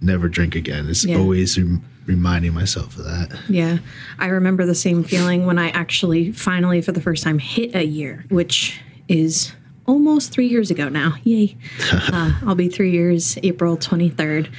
never 0.00 0.28
drink 0.28 0.54
again. 0.54 0.88
Is 0.88 1.04
Yeah. 1.04 1.18
always 1.18 1.58
rem- 1.58 1.84
reminding 2.10 2.52
myself 2.52 2.98
of 2.98 3.04
that. 3.04 3.38
Yeah. 3.48 3.78
I 4.18 4.26
remember 4.26 4.66
the 4.66 4.74
same 4.74 5.04
feeling 5.04 5.46
when 5.46 5.60
I 5.60 5.68
actually 5.70 6.32
finally, 6.32 6.82
for 6.82 6.90
the 6.90 7.00
first 7.00 7.22
time, 7.22 7.38
hit 7.38 7.74
a 7.76 7.86
year, 7.86 8.24
which 8.30 8.80
is 9.06 9.52
almost 9.86 10.32
three 10.32 10.48
years 10.48 10.72
ago 10.72 10.88
now. 10.88 11.14
Yay. 11.22 11.56
uh, 11.92 12.32
I'll 12.44 12.56
be 12.56 12.68
three 12.68 12.90
years, 12.90 13.38
April 13.44 13.76
23rd. 13.76 14.52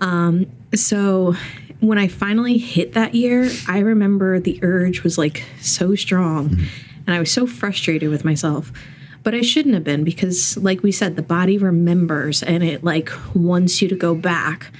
Um, 0.00 0.46
so 0.74 1.36
when 1.78 1.98
I 1.98 2.08
finally 2.08 2.58
hit 2.58 2.94
that 2.94 3.14
year, 3.14 3.48
I 3.68 3.78
remember 3.78 4.40
the 4.40 4.58
urge 4.62 5.04
was 5.04 5.16
like 5.18 5.44
so 5.60 5.94
strong 5.94 6.58
and 7.06 7.14
I 7.14 7.20
was 7.20 7.30
so 7.30 7.46
frustrated 7.46 8.10
with 8.10 8.24
myself. 8.24 8.72
But 9.22 9.34
I 9.34 9.42
shouldn't 9.42 9.74
have 9.74 9.84
been 9.84 10.02
because, 10.04 10.56
like 10.56 10.82
we 10.82 10.90
said, 10.90 11.14
the 11.14 11.22
body 11.22 11.58
remembers 11.58 12.42
and 12.42 12.64
it 12.64 12.82
like 12.82 13.10
wants 13.34 13.80
you 13.80 13.88
to 13.88 13.96
go 13.96 14.14
back 14.16 14.72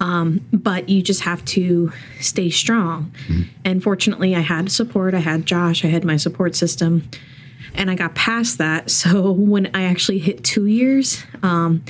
Um, 0.00 0.40
but 0.52 0.88
you 0.88 1.02
just 1.02 1.20
have 1.22 1.44
to 1.46 1.92
stay 2.20 2.50
strong. 2.50 3.12
Mm-hmm. 3.28 3.42
And 3.64 3.82
fortunately, 3.82 4.34
I 4.34 4.40
had 4.40 4.72
support. 4.72 5.14
I 5.14 5.18
had 5.18 5.44
Josh, 5.44 5.84
I 5.84 5.88
had 5.88 6.04
my 6.04 6.16
support 6.16 6.56
system, 6.56 7.08
and 7.74 7.90
I 7.90 7.94
got 7.94 8.14
past 8.14 8.58
that. 8.58 8.90
So 9.00 9.30
when 9.32 9.70
I 9.74 9.84
actually 9.84 10.18
hit 10.18 10.42
two 10.42 10.66
years, 10.66 11.22
um, 11.42 11.84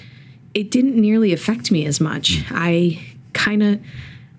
it 0.54 0.70
didn't 0.70 0.96
nearly 0.96 1.32
affect 1.32 1.70
me 1.70 1.86
as 1.86 2.00
much. 2.00 2.38
Mm. 2.38 2.46
I 2.50 3.06
kind 3.32 3.62
of. 3.62 3.80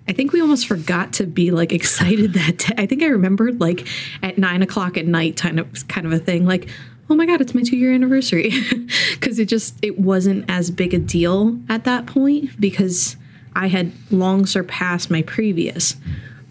I 0.08 0.12
think 0.12 0.32
we 0.32 0.40
almost 0.40 0.66
forgot 0.66 1.12
to 1.14 1.26
be 1.26 1.52
like 1.52 1.72
excited 1.72 2.32
that 2.34 2.58
day. 2.58 2.74
I 2.76 2.86
think 2.86 3.02
I 3.02 3.06
remembered 3.06 3.60
like 3.60 3.86
at 4.22 4.36
nine 4.36 4.60
o'clock 4.62 4.96
at 4.96 5.06
night, 5.06 5.36
kind 5.36 5.60
of 5.60 5.88
kind 5.88 6.06
of 6.06 6.12
a 6.12 6.18
thing. 6.18 6.44
Like, 6.44 6.68
oh 7.08 7.14
my 7.14 7.24
god, 7.24 7.40
it's 7.40 7.54
my 7.54 7.62
two 7.62 7.76
year 7.76 7.92
anniversary, 7.92 8.52
because 9.12 9.38
it 9.38 9.46
just 9.46 9.76
it 9.82 9.98
wasn't 9.98 10.44
as 10.48 10.70
big 10.70 10.92
a 10.92 10.98
deal 10.98 11.58
at 11.68 11.84
that 11.84 12.06
point 12.06 12.50
because 12.60 13.16
I 13.54 13.68
had 13.68 13.92
long 14.10 14.46
surpassed 14.46 15.10
my 15.10 15.22
previous. 15.22 15.96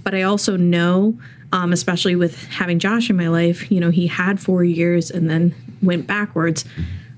But 0.04 0.16
I 0.16 0.24
also 0.24 0.58
know 0.58 1.18
um, 1.54 1.74
especially 1.74 2.16
with 2.16 2.46
having 2.46 2.80
Josh 2.80 3.10
in 3.10 3.16
my 3.16 3.28
life. 3.28 3.72
You 3.72 3.80
know, 3.80 3.90
he 3.90 4.08
had 4.08 4.40
four 4.40 4.64
years 4.64 5.12
and 5.12 5.30
then 5.30 5.54
went 5.82 6.08
backwards. 6.08 6.66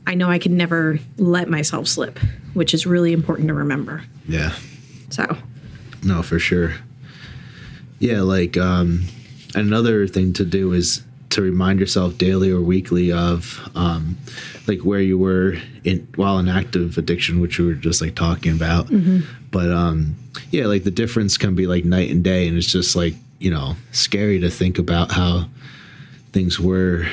I 0.07 0.15
know 0.15 0.29
I 0.29 0.39
can 0.39 0.57
never 0.57 0.99
let 1.17 1.49
myself 1.49 1.87
slip, 1.87 2.19
which 2.53 2.73
is 2.73 2.85
really 2.85 3.13
important 3.13 3.47
to 3.49 3.53
remember. 3.53 4.03
Yeah. 4.27 4.53
So, 5.09 5.37
No, 6.03 6.23
for 6.23 6.39
sure. 6.39 6.73
Yeah, 7.99 8.21
like 8.21 8.57
um, 8.57 9.05
another 9.55 10.07
thing 10.07 10.33
to 10.33 10.45
do 10.45 10.73
is 10.73 11.03
to 11.33 11.41
remind 11.41 11.79
yourself 11.79 12.17
daily 12.17 12.51
or 12.51 12.61
weekly 12.61 13.11
of 13.11 13.59
um, 13.75 14.17
like 14.67 14.79
where 14.81 15.01
you 15.01 15.17
were 15.17 15.55
in 15.83 16.07
while 16.15 16.39
in 16.39 16.47
active 16.47 16.97
addiction, 16.97 17.39
which 17.39 17.59
we 17.59 17.65
were 17.65 17.73
just 17.73 18.01
like 18.01 18.15
talking 18.15 18.53
about. 18.53 18.89
But 19.51 19.71
um, 19.71 20.15
yeah, 20.51 20.65
like 20.65 20.83
the 20.83 20.91
difference 20.91 21.37
can 21.37 21.55
be 21.55 21.67
like 21.67 21.85
night 21.85 22.09
and 22.09 22.23
day, 22.23 22.47
and 22.47 22.57
it's 22.57 22.71
just 22.71 22.95
like 22.95 23.13
you 23.39 23.51
know 23.51 23.75
scary 23.91 24.39
to 24.39 24.49
think 24.49 24.79
about 24.79 25.11
how 25.11 25.45
things 26.31 26.59
were 26.59 27.05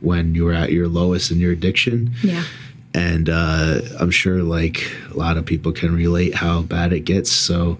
when 0.00 0.34
you 0.34 0.44
were 0.44 0.52
at 0.52 0.72
your 0.72 0.88
lowest 0.88 1.30
in 1.30 1.38
your 1.38 1.52
addiction 1.52 2.12
yeah. 2.22 2.44
and 2.92 3.28
uh, 3.28 3.80
I'm 3.98 4.10
sure 4.10 4.42
like 4.42 4.92
a 5.10 5.16
lot 5.16 5.36
of 5.36 5.46
people 5.46 5.72
can 5.72 5.94
relate 5.94 6.34
how 6.34 6.62
bad 6.62 6.92
it 6.92 7.00
gets. 7.00 7.30
So 7.30 7.78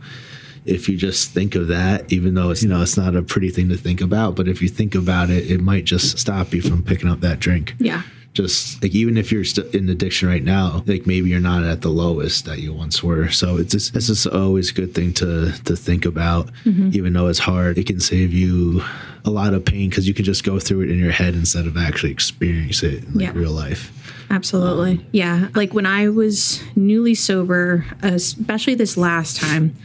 if 0.65 0.89
you 0.89 0.97
just 0.97 1.31
think 1.33 1.55
of 1.55 1.69
that, 1.69 2.13
even 2.13 2.35
though 2.35 2.51
it's 2.51 2.63
you 2.63 2.69
know 2.69 2.83
it's 2.83 2.97
not 2.97 3.17
a 3.17 3.23
pretty 3.23 3.51
thing 3.51 3.69
to 3.69 3.77
think 3.77 4.01
about, 4.01 4.37
but 4.37 4.49
if 4.49 4.63
you 4.63 4.69
think 4.69 4.95
about 4.95 5.31
it, 5.31 5.51
it 5.51 5.61
might 5.61 5.85
just 5.85 6.19
stop 6.19 6.53
you 6.55 6.63
from 6.63 6.83
picking 6.83 7.09
up 7.09 7.21
that 7.21 7.41
drink. 7.41 7.75
Yeah. 7.79 8.03
Just 8.35 8.83
like 8.83 8.95
even 8.95 9.19
if 9.19 9.31
you're 9.31 9.45
st- 9.45 9.75
in 9.75 9.91
addiction 9.91 10.27
right 10.27 10.43
now, 10.43 10.83
like 10.87 11.07
maybe 11.07 11.29
you're 11.29 11.39
not 11.39 11.65
at 11.65 11.83
the 11.83 11.91
lowest 11.91 12.47
that 12.47 12.61
you 12.61 12.73
once 12.73 13.03
were. 13.03 13.29
So 13.31 13.59
it's 13.59 13.73
just 13.73 13.95
it's 13.95 14.07
just 14.07 14.27
always 14.27 14.71
a 14.71 14.75
good 14.75 14.95
thing 14.95 15.13
to 15.15 15.53
to 15.65 15.77
think 15.77 16.07
about, 16.07 16.47
mm-hmm. 16.65 16.91
even 16.95 17.13
though 17.13 17.27
it's 17.27 17.41
hard. 17.41 17.77
It 17.77 17.87
can 17.87 18.01
save 18.01 18.33
you 18.33 18.83
a 19.25 19.31
lot 19.31 19.53
of 19.53 19.65
pain 19.65 19.91
because 19.91 20.09
you 20.09 20.15
can 20.15 20.25
just 20.25 20.45
go 20.45 20.59
through 20.59 20.83
it 20.83 20.91
in 20.91 20.99
your 20.99 21.13
head 21.13 21.35
instead 21.35 21.67
of 21.67 21.77
actually 21.77 22.11
experience 22.11 22.83
it 22.83 23.05
in 23.05 23.15
like, 23.15 23.23
Yeah. 23.23 23.33
real 23.35 23.53
life. 23.53 23.93
Absolutely. 24.31 24.93
Um, 24.93 25.07
yeah. 25.13 25.49
Like 25.55 25.75
when 25.75 25.85
I 25.85 26.09
was 26.09 26.63
newly 26.75 27.15
sober, 27.15 27.85
especially 28.03 28.75
this 28.75 28.97
last 28.97 29.37
time, 29.37 29.77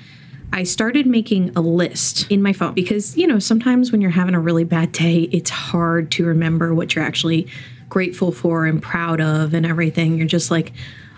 I 0.54 0.63
started 0.63 1.06
making 1.06 1.56
a 1.56 1.62
list 1.62 2.30
in 2.32 2.42
my 2.42 2.54
phone 2.54 2.74
because, 2.74 3.18
you 3.18 3.27
know, 3.27 3.39
sometimes 3.39 3.92
when 3.92 4.01
you're 4.01 4.12
having 4.12 4.34
a 4.34 4.39
really 4.39 4.63
bad 4.63 4.92
day, 4.92 5.30
it's 5.32 5.50
hard 5.50 6.12
to 6.12 6.25
remember 6.25 6.74
what 6.74 6.96
you're 6.96 7.06
actually 7.06 7.48
grateful 7.89 8.32
for 8.32 8.66
and 8.66 8.82
proud 8.82 9.22
of 9.22 9.54
and 9.54 9.66
everything. 9.66 10.18
You're 10.18 10.27
just 10.27 10.50
like, 10.50 10.74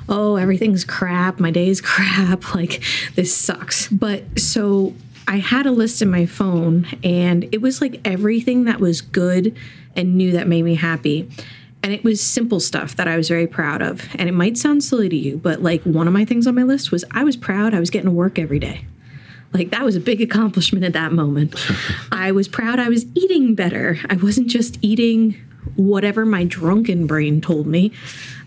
oh, 0.07 0.35
everything's 0.35 0.83
crap. 0.83 1.39
My 1.39 1.51
day's 1.51 1.79
crap. 1.81 2.53
Like, 2.53 2.83
this 3.15 3.35
sucks. 3.35 3.87
But 3.87 4.39
so 4.39 4.93
I 5.27 5.37
had 5.37 5.65
a 5.65 5.71
list 5.71 6.01
in 6.01 6.09
my 6.09 6.25
phone 6.25 6.87
and 7.03 7.47
it 7.51 7.61
was 7.61 7.81
like 7.81 8.01
everything 8.03 8.65
that 8.65 8.79
was 8.79 9.01
good 9.01 9.55
and 9.95 10.15
new 10.15 10.31
that 10.31 10.47
made 10.47 10.63
me 10.63 10.75
happy. 10.75 11.29
And 11.81 11.93
it 11.93 12.03
was 12.03 12.19
simple 12.21 12.59
stuff 12.59 12.95
that 12.97 13.07
I 13.07 13.15
was 13.15 13.29
very 13.29 13.47
proud 13.47 13.81
of. 13.81 14.07
And 14.15 14.27
it 14.27 14.33
might 14.33 14.57
sound 14.57 14.83
silly 14.83 15.07
to 15.07 15.15
you, 15.15 15.37
but 15.37 15.61
like 15.61 15.83
one 15.83 16.07
of 16.07 16.13
my 16.13 16.25
things 16.25 16.45
on 16.45 16.55
my 16.55 16.63
list 16.63 16.91
was 16.91 17.05
I 17.11 17.23
was 17.23 17.37
proud 17.37 17.73
I 17.73 17.79
was 17.79 17.89
getting 17.89 18.09
to 18.09 18.11
work 18.11 18.37
every 18.37 18.59
day. 18.59 18.85
Like 19.53 19.71
that 19.71 19.83
was 19.83 19.95
a 19.95 19.99
big 19.99 20.21
accomplishment 20.21 20.85
at 20.85 20.93
that 20.93 21.11
moment. 21.11 21.55
I 22.11 22.31
was 22.31 22.47
proud 22.47 22.79
I 22.79 22.89
was 22.89 23.05
eating 23.15 23.55
better. 23.55 23.99
I 24.09 24.15
wasn't 24.15 24.47
just 24.47 24.77
eating 24.81 25.35
whatever 25.75 26.25
my 26.25 26.43
drunken 26.43 27.07
brain 27.07 27.41
told 27.41 27.67
me. 27.67 27.91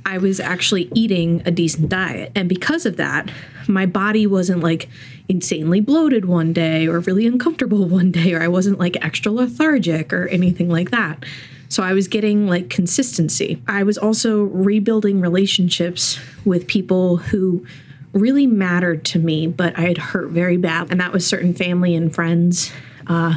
I 0.04 0.18
was 0.18 0.40
actually 0.40 0.90
eating 0.94 1.42
a 1.46 1.50
decent 1.50 1.88
diet. 1.88 2.32
And 2.34 2.48
because 2.48 2.86
of 2.86 2.96
that, 2.96 3.30
my 3.68 3.86
body 3.86 4.26
wasn't 4.26 4.60
like 4.60 4.88
insanely 5.28 5.80
bloated 5.80 6.24
one 6.24 6.52
day 6.52 6.88
or 6.88 7.00
really 7.00 7.26
uncomfortable 7.26 7.88
one 7.88 8.10
day, 8.10 8.34
or 8.34 8.42
I 8.42 8.48
wasn't 8.48 8.78
like 8.78 8.96
extra 9.04 9.32
lethargic 9.32 10.12
or 10.12 10.28
anything 10.28 10.68
like 10.68 10.90
that. 10.90 11.24
So 11.68 11.82
I 11.82 11.94
was 11.94 12.06
getting 12.06 12.46
like 12.46 12.68
consistency. 12.68 13.62
I 13.66 13.82
was 13.82 13.96
also 13.96 14.42
rebuilding 14.42 15.20
relationships 15.20 16.18
with 16.44 16.66
people 16.66 17.16
who 17.16 17.66
really 18.12 18.46
mattered 18.46 19.04
to 19.06 19.18
me, 19.18 19.46
but 19.46 19.78
I 19.78 19.82
had 19.82 19.98
hurt 19.98 20.30
very 20.30 20.56
bad. 20.56 20.90
And 20.90 21.00
that 21.00 21.12
was 21.12 21.26
certain 21.26 21.54
family 21.54 21.94
and 21.94 22.14
friends. 22.14 22.72
Uh, 23.06 23.34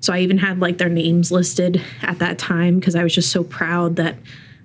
so 0.00 0.12
I 0.12 0.20
even 0.20 0.38
had 0.38 0.60
like 0.60 0.78
their 0.78 0.88
names 0.88 1.32
listed 1.32 1.82
at 2.02 2.18
that 2.18 2.38
time 2.38 2.78
because 2.78 2.94
I 2.94 3.02
was 3.02 3.14
just 3.14 3.32
so 3.32 3.42
proud 3.42 3.96
that 3.96 4.16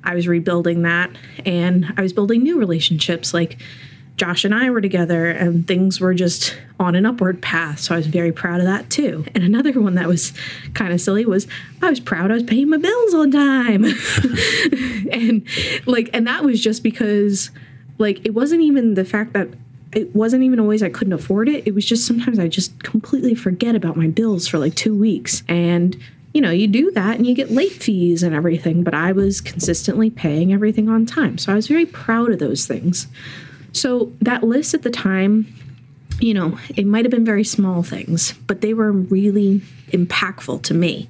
I 0.03 0.13
was 0.13 0.27
rebuilding 0.27 0.84
that. 0.84 1.12
And 1.46 1.94
I 1.98 2.01
was 2.01 2.13
building 2.13 2.44
new 2.44 2.60
relationships. 2.60 3.34
Like 3.34 3.58
Josh 4.18 4.44
and 4.44 4.53
I 4.53 4.70
were 4.70 4.82
together 4.82 5.27
and 5.27 5.65
things 5.65 6.00
were 6.01 6.13
just 6.13 6.58
on 6.79 6.94
an 6.94 7.06
upward 7.06 7.41
path. 7.41 7.79
So 7.79 7.96
I 7.96 7.98
was 7.98 8.08
very 8.08 8.34
proud 8.34 8.60
of 8.60 8.65
that 8.65 8.89
too. 8.89 9.25
And 9.34 9.44
another 9.44 9.72
one 9.79 9.96
that 9.96 10.08
was 10.08 10.34
kind 10.74 10.91
of 10.91 11.00
silly 11.00 11.25
was 11.25 11.48
I 11.82 11.89
was 11.89 12.01
proud 12.01 12.29
I 12.29 12.36
was 12.36 12.44
paying 12.44 12.70
my 12.70 12.77
bills 12.77 13.13
on 13.13 13.32
time. 13.32 13.86
and 15.12 15.44
like, 15.88 16.10
and 16.13 16.27
that 16.27 16.44
was 16.44 16.62
just 16.62 16.84
because 16.84 17.50
like 18.00 18.25
it 18.25 18.34
wasn't 18.34 18.62
even 18.62 18.96
the 18.96 19.06
fact 19.06 19.34
that 19.34 19.50
it 19.91 20.15
wasn't 20.15 20.44
even 20.44 20.60
always 20.60 20.82
I 20.82 20.89
couldn't 20.89 21.13
afford 21.13 21.50
it. 21.50 21.68
It 21.68 21.74
was 21.74 21.86
just 21.86 22.06
sometimes 22.08 22.39
I 22.39 22.48
just 22.48 22.84
completely 22.84 23.36
forget 23.36 23.75
about 23.75 23.96
my 23.98 24.08
bills 24.08 24.48
for 24.48 24.58
like 24.58 24.75
two 24.75 24.96
weeks. 24.96 25.44
And, 25.48 25.98
you 26.34 26.41
know, 26.41 26.51
you 26.51 26.68
do 26.68 26.91
that 26.91 27.18
and 27.18 27.25
you 27.25 27.34
get 27.34 27.51
late 27.51 27.74
fees 27.74 28.24
and 28.24 28.36
everything, 28.36 28.84
but 28.84 28.94
I 28.94 29.12
was 29.12 29.41
consistently 29.41 30.10
paying 30.10 30.53
everything 30.53 30.89
on 30.89 31.06
time. 31.06 31.38
So 31.38 31.51
I 31.51 31.56
was 31.56 31.68
very 31.68 31.86
proud 31.86 32.32
of 32.32 32.39
those 32.39 32.68
things. 32.68 33.08
So 33.74 34.12
that 34.22 34.44
list 34.44 34.74
at 34.74 34.84
the 34.84 34.91
time, 34.91 35.53
you 36.20 36.34
know, 36.34 36.58
it 36.75 36.86
might 36.86 37.06
have 37.06 37.12
been 37.12 37.25
very 37.25 37.44
small 37.44 37.82
things, 37.82 38.34
but 38.46 38.62
they 38.62 38.74
were 38.74 38.91
really 38.91 39.62
impactful 39.91 40.62
to 40.63 40.74
me. 40.74 41.10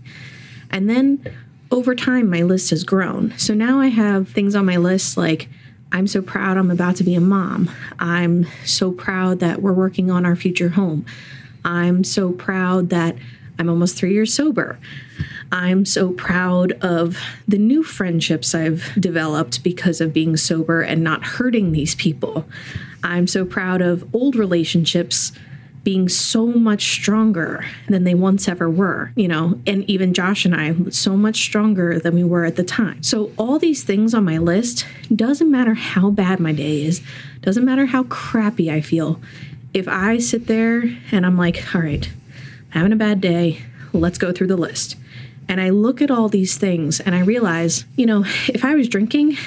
And 0.71 0.89
then 0.89 1.25
over 1.71 1.95
time, 1.95 2.29
my 2.29 2.43
list 2.43 2.69
has 2.69 2.83
grown. 2.83 3.37
So 3.37 3.53
now 3.53 3.79
I 3.79 3.87
have 3.87 4.29
things 4.29 4.55
on 4.55 4.65
my 4.65 4.77
list 4.77 5.17
like, 5.17 5.49
I'm 5.91 6.07
so 6.07 6.21
proud 6.21 6.57
I'm 6.57 6.71
about 6.71 6.95
to 6.97 7.03
be 7.03 7.15
a 7.15 7.21
mom. 7.21 7.69
I'm 7.99 8.45
so 8.65 8.91
proud 8.91 9.39
that 9.39 9.61
we're 9.61 9.73
working 9.73 10.11
on 10.11 10.25
our 10.25 10.35
future 10.35 10.69
home. 10.69 11.05
I'm 11.65 12.03
so 12.03 12.31
proud 12.31 12.89
that 12.89 13.15
I'm 13.57 13.69
almost 13.69 13.97
three 13.97 14.13
years 14.13 14.33
sober. 14.33 14.79
I'm 15.51 15.83
so 15.85 16.11
proud 16.11 16.73
of 16.83 17.17
the 17.47 17.57
new 17.57 17.83
friendships 17.83 18.53
I've 18.53 18.91
developed 18.99 19.63
because 19.63 19.99
of 19.99 20.13
being 20.13 20.37
sober 20.37 20.81
and 20.81 21.03
not 21.03 21.23
hurting 21.23 21.71
these 21.71 21.95
people. 21.95 22.45
I'm 23.03 23.27
so 23.27 23.43
proud 23.43 23.81
of 23.81 24.07
old 24.13 24.35
relationships 24.35 25.31
being 25.83 26.09
so 26.09 26.47
much 26.47 26.91
stronger 26.91 27.65
than 27.87 28.03
they 28.03 28.13
once 28.13 28.47
ever 28.47 28.69
were, 28.69 29.11
you 29.15 29.27
know, 29.27 29.59
and 29.65 29.89
even 29.89 30.13
Josh 30.13 30.45
and 30.45 30.55
I, 30.55 30.75
so 30.89 31.15
much 31.15 31.37
stronger 31.37 31.99
than 31.99 32.15
we 32.15 32.23
were 32.23 32.45
at 32.45 32.57
the 32.57 32.63
time. 32.63 33.01
So, 33.01 33.31
all 33.37 33.59
these 33.59 33.83
things 33.83 34.13
on 34.13 34.25
my 34.25 34.37
list 34.37 34.85
doesn't 35.15 35.49
matter 35.49 35.73
how 35.73 36.09
bad 36.09 36.39
my 36.39 36.51
day 36.51 36.83
is, 36.83 37.01
doesn't 37.41 37.65
matter 37.65 37.85
how 37.85 38.03
crappy 38.03 38.69
I 38.69 38.81
feel. 38.81 39.21
If 39.73 39.87
I 39.87 40.17
sit 40.17 40.47
there 40.47 40.83
and 41.11 41.25
I'm 41.25 41.37
like, 41.37 41.73
all 41.73 41.81
right, 41.81 42.09
I'm 42.73 42.81
having 42.81 42.93
a 42.93 42.97
bad 42.97 43.21
day, 43.21 43.61
let's 43.93 44.17
go 44.17 44.31
through 44.31 44.47
the 44.47 44.57
list. 44.57 44.95
And 45.47 45.61
I 45.61 45.69
look 45.69 46.01
at 46.01 46.11
all 46.11 46.29
these 46.29 46.57
things 46.57 46.99
and 46.99 47.15
I 47.15 47.21
realize, 47.21 47.85
you 47.95 48.05
know, 48.05 48.23
if 48.47 48.65
I 48.65 48.75
was 48.75 48.87
drinking, 48.87 49.37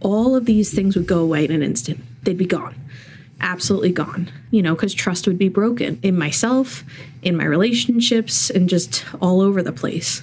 all 0.00 0.36
of 0.36 0.44
these 0.44 0.72
things 0.72 0.96
would 0.96 1.06
go 1.06 1.20
away 1.20 1.44
in 1.44 1.50
an 1.50 1.62
instant. 1.62 2.00
They'd 2.22 2.38
be 2.38 2.46
gone 2.46 2.74
absolutely 3.40 3.92
gone, 3.92 4.30
you 4.50 4.62
know, 4.62 4.74
because 4.74 4.94
trust 4.94 5.26
would 5.26 5.38
be 5.38 5.48
broken 5.48 5.98
in 6.02 6.18
myself, 6.18 6.84
in 7.22 7.36
my 7.36 7.44
relationships, 7.44 8.50
and 8.50 8.68
just 8.68 9.04
all 9.20 9.40
over 9.40 9.62
the 9.62 9.72
place. 9.72 10.22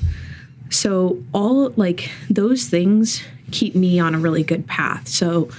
So, 0.70 1.24
all 1.34 1.70
like 1.72 2.10
those 2.30 2.66
things 2.66 3.24
keep 3.52 3.76
me 3.76 4.00
on 4.00 4.16
a 4.16 4.20
really 4.20 4.44
good 4.44 4.68
path. 4.68 5.08
So, 5.08 5.50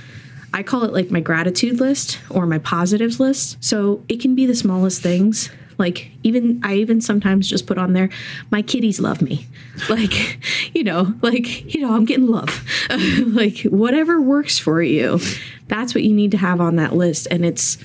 I 0.53 0.63
call 0.63 0.85
it 0.85 0.93
like 0.93 1.11
my 1.11 1.21
gratitude 1.21 1.81
list 1.81 2.19
or 2.31 2.47
my 2.47 2.59
positives 2.59 3.21
list. 3.21 3.63
So, 3.65 4.03
it 4.09 4.21
can 4.21 4.35
be 4.35 4.47
the 4.47 4.55
smallest 4.55 5.03
things. 5.03 5.51
Like, 5.79 6.11
even 6.23 6.61
I 6.65 6.77
even 6.77 7.01
sometimes 7.01 7.49
just 7.49 7.67
put 7.67 7.77
on 7.77 7.93
there, 7.93 8.09
my 8.51 8.63
kitties 8.63 9.01
love 9.01 9.23
me. 9.23 9.47
Like, 9.91 10.75
you 10.75 10.83
know, 10.83 11.13
like, 11.21 11.75
you 11.75 11.83
know, 11.83 11.95
I'm 11.95 12.07
getting 12.07 12.29
love. 12.29 12.67
like, 13.35 13.59
whatever 13.65 14.23
works 14.23 14.59
for 14.59 14.81
you 14.81 15.21
that's 15.69 15.95
what 15.95 16.05
you 16.05 16.15
need 16.15 16.31
to 16.31 16.37
have 16.37 16.61
on 16.61 16.77
that 16.77 16.95
list 16.95 17.27
and 17.31 17.45
it's 17.45 17.79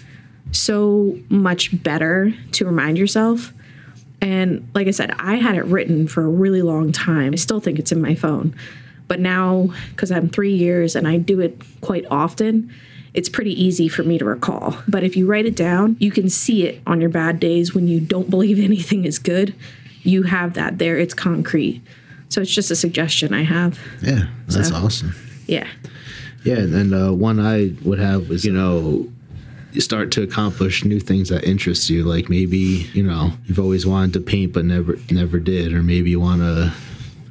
so 0.52 1.18
much 1.30 1.82
better 1.84 2.34
to 2.52 2.66
remind 2.66 2.98
yourself 2.98 3.54
and 4.22 4.68
like 4.74 4.88
i 4.88 4.92
said 4.92 5.12
i 5.18 5.36
had 5.36 5.56
it 5.56 5.66
written 5.66 6.08
for 6.08 6.24
a 6.24 6.30
really 6.30 6.62
long 6.62 6.92
time 6.92 7.34
i 7.34 7.36
still 7.36 7.60
think 7.60 7.80
it's 7.80 7.92
in 7.92 8.02
my 8.02 8.16
phone 8.16 8.54
but 9.08 9.20
now 9.20 9.70
because 9.92 10.12
i'm 10.12 10.30
three 10.30 10.54
years 10.54 10.96
and 10.96 11.08
i 11.08 11.18
do 11.18 11.40
it 11.40 11.62
quite 11.82 12.06
often 12.12 12.72
it's 13.14 13.30
pretty 13.30 13.52
easy 13.62 13.88
for 13.90 14.04
me 14.04 14.18
to 14.18 14.26
recall. 14.26 14.78
But 14.88 15.04
if 15.04 15.16
you 15.18 15.26
write 15.28 15.46
it 15.46 15.56
down 15.56 15.98
you 16.00 16.12
can 16.12 16.30
see 16.30 16.66
it 16.66 16.82
on 16.88 17.02
your 17.02 17.10
bad 17.10 17.40
days 17.40 17.74
when 17.76 17.88
you 17.88 18.00
don't 18.00 18.30
believe 18.30 18.60
anything 18.64 19.06
is 19.06 19.20
good. 19.20 19.54
You 20.04 20.24
have 20.24 20.54
that 20.56 20.78
there. 20.80 20.98
It's 20.98 21.14
concrete. 21.14 21.82
So 22.30 22.42
it's 22.42 22.54
just 22.54 22.72
a 22.72 22.76
suggestion 22.76 23.34
i 23.34 23.44
have. 23.44 23.78
Yeah, 24.02 24.28
that's 24.48 24.70
So- 24.70 24.76
awesome. 24.76 25.14
yeah. 25.48 25.68
Yeah, 26.44 26.56
and 26.58 26.74
then 26.74 26.92
uh, 26.94 27.12
one 27.12 27.40
I 27.40 27.74
would 27.84 28.00
have 28.00 28.28
was, 28.30 28.44
you 28.46 28.52
know, 28.52 29.08
you 29.74 29.80
start 29.82 30.12
to 30.14 30.24
accomplish 30.24 30.84
new 30.84 31.00
things 31.00 31.30
that 31.30 31.44
interest 31.44 31.88
you. 31.90 32.04
Like 32.04 32.30
maybe 32.30 32.90
you 32.94 33.04
know 33.04 33.32
you've 33.46 33.60
always 33.60 33.86
wanted 33.86 34.14
to 34.14 34.20
paint 34.22 34.52
but 34.54 34.66
never 34.66 34.98
never 35.12 35.40
did, 35.40 35.72
or 35.72 35.84
maybe 35.84 36.10
you 36.10 36.20
want 36.20 36.42
to 36.42 36.74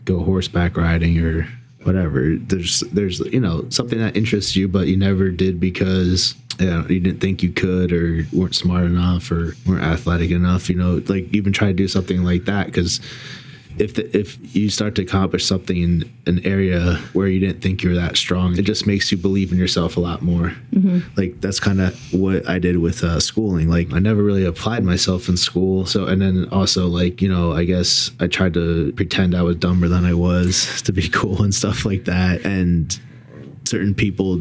go 0.04 0.22
horseback 0.22 0.76
riding 0.76 1.18
or 1.18 1.48
whatever. 1.82 2.36
There's 2.36 2.80
there's 2.92 3.20
you 3.20 3.40
know 3.40 3.66
something 3.70 3.98
that 3.98 4.16
interests 4.16 4.56
you 4.56 4.68
but 4.68 4.86
you 4.86 4.96
never 4.96 5.30
did 5.30 5.60
because 5.60 6.34
you, 6.58 6.66
know, 6.66 6.86
you 6.88 7.00
didn't 7.00 7.20
think 7.20 7.42
you 7.42 7.50
could 7.50 7.92
or 7.92 8.26
weren't 8.32 8.54
smart 8.54 8.84
enough 8.84 9.30
or 9.30 9.56
weren't 9.66 9.82
athletic 9.82 10.30
enough. 10.30 10.68
You 10.68 10.76
know, 10.76 11.02
like 11.06 11.32
even 11.32 11.52
try 11.52 11.68
to 11.68 11.74
do 11.74 11.88
something 11.88 12.22
like 12.22 12.44
that 12.44 12.66
because 12.66 13.00
if 13.78 13.94
the, 13.94 14.16
if 14.16 14.54
you 14.54 14.68
start 14.68 14.94
to 14.96 15.02
accomplish 15.02 15.44
something 15.44 15.76
in 15.76 16.12
an 16.26 16.44
area 16.44 16.96
where 17.12 17.28
you 17.28 17.40
didn't 17.40 17.62
think 17.62 17.82
you 17.82 17.90
were 17.90 17.94
that 17.96 18.16
strong, 18.16 18.58
it 18.58 18.62
just 18.62 18.86
makes 18.86 19.10
you 19.10 19.18
believe 19.18 19.52
in 19.52 19.58
yourself 19.58 19.96
a 19.96 20.00
lot 20.00 20.22
more. 20.22 20.54
Like 21.16 21.40
that's 21.40 21.60
kind 21.60 21.80
of 21.80 21.98
what 22.12 22.48
I 22.48 22.58
did 22.58 22.78
with 22.78 23.02
uh, 23.02 23.20
schooling. 23.20 23.68
Like 23.68 23.92
I 23.92 23.98
never 23.98 24.22
really 24.22 24.44
applied 24.44 24.84
myself 24.84 25.28
in 25.28 25.36
school. 25.36 25.86
So 25.86 26.06
and 26.06 26.20
then 26.20 26.48
also 26.50 26.88
like 26.88 27.22
you 27.22 27.28
know 27.28 27.52
I 27.52 27.64
guess 27.64 28.10
I 28.20 28.26
tried 28.26 28.54
to 28.54 28.92
pretend 28.92 29.34
I 29.34 29.42
was 29.42 29.56
dumber 29.56 29.88
than 29.88 30.04
I 30.04 30.14
was 30.14 30.82
to 30.86 30.92
be 30.92 31.08
cool 31.08 31.42
and 31.42 31.54
stuff 31.54 31.84
like 31.84 32.04
that. 32.04 32.44
And 32.44 32.98
certain 33.64 33.94
people 33.94 34.40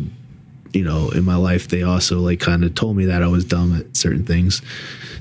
you 0.73 0.83
know, 0.83 1.09
in 1.09 1.23
my 1.25 1.35
life, 1.35 1.67
they 1.67 1.81
also 1.83 2.19
like 2.19 2.39
kind 2.39 2.63
of 2.63 2.75
told 2.75 2.95
me 2.97 3.05
that 3.05 3.23
I 3.23 3.27
was 3.27 3.43
dumb 3.45 3.75
at 3.75 3.95
certain 3.97 4.25
things. 4.25 4.61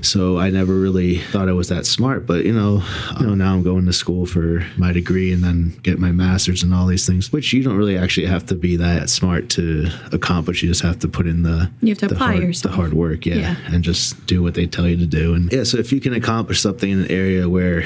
So 0.01 0.37
I 0.39 0.49
never 0.49 0.73
really 0.73 1.17
thought 1.17 1.49
I 1.49 1.51
was 1.53 1.67
that 1.69 1.85
smart. 1.85 2.25
But 2.25 2.45
you 2.45 2.53
know, 2.53 2.81
you 3.19 3.25
know, 3.27 3.35
now 3.35 3.53
I'm 3.53 3.63
going 3.63 3.85
to 3.85 3.93
school 3.93 4.25
for 4.25 4.65
my 4.77 4.93
degree 4.93 5.33
and 5.33 5.43
then 5.43 5.77
get 5.83 5.99
my 5.99 6.11
master's 6.11 6.63
and 6.63 6.73
all 6.73 6.87
these 6.87 7.05
things, 7.05 7.31
which 7.33 7.51
you 7.51 7.63
don't 7.63 7.75
really 7.75 7.97
actually 7.97 8.27
have 8.27 8.45
to 8.47 8.55
be 8.55 8.77
that 8.77 9.09
smart 9.09 9.49
to 9.51 9.87
accomplish. 10.13 10.61
You 10.63 10.69
just 10.69 10.81
have 10.83 10.99
to 10.99 11.07
put 11.09 11.27
in 11.27 11.43
the 11.43 11.69
You 11.81 11.89
have 11.89 11.97
to 11.99 12.05
apply 12.05 12.27
hard, 12.33 12.43
yourself. 12.43 12.71
the 12.71 12.75
hard 12.77 12.93
work, 12.93 13.25
yeah, 13.25 13.35
Yeah. 13.35 13.55
and 13.73 13.83
just 13.83 14.25
do 14.25 14.41
what 14.41 14.53
they 14.53 14.67
tell 14.67 14.87
you 14.87 14.95
to 14.97 15.05
do. 15.05 15.33
And 15.33 15.51
yeah, 15.51 15.63
so 15.63 15.77
if 15.77 15.91
you 15.91 15.99
can 15.99 16.13
accomplish 16.13 16.61
something 16.61 16.89
in 16.89 16.99
an 17.01 17.11
area 17.11 17.49
where 17.49 17.83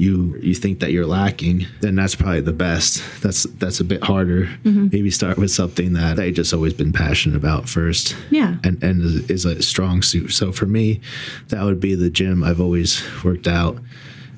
you 0.00 0.38
you 0.40 0.54
think 0.54 0.80
that 0.80 0.92
you're 0.92 1.06
lacking, 1.06 1.66
then 1.82 1.94
that's 1.94 2.14
probably 2.14 2.40
the 2.40 2.54
best. 2.54 3.02
That's 3.20 3.42
that's 3.42 3.80
a 3.80 3.84
bit 3.84 4.02
harder. 4.02 4.46
Mm-hmm. 4.64 4.88
Maybe 4.90 5.10
start 5.10 5.36
with 5.36 5.50
something 5.50 5.92
that 5.92 6.18
I 6.18 6.30
just 6.30 6.54
always 6.54 6.72
been 6.72 6.92
passionate 6.92 7.36
about 7.36 7.68
first. 7.68 8.16
Yeah. 8.30 8.56
And 8.64 8.82
and 8.82 9.02
is, 9.02 9.30
is 9.30 9.44
a 9.44 9.62
strong 9.62 10.00
suit. 10.00 10.32
So 10.32 10.52
for 10.52 10.64
me, 10.64 11.02
that 11.48 11.62
would 11.64 11.80
be 11.80 11.94
the 11.94 12.08
gym. 12.08 12.42
I've 12.42 12.62
always 12.62 13.02
worked 13.22 13.46
out. 13.46 13.76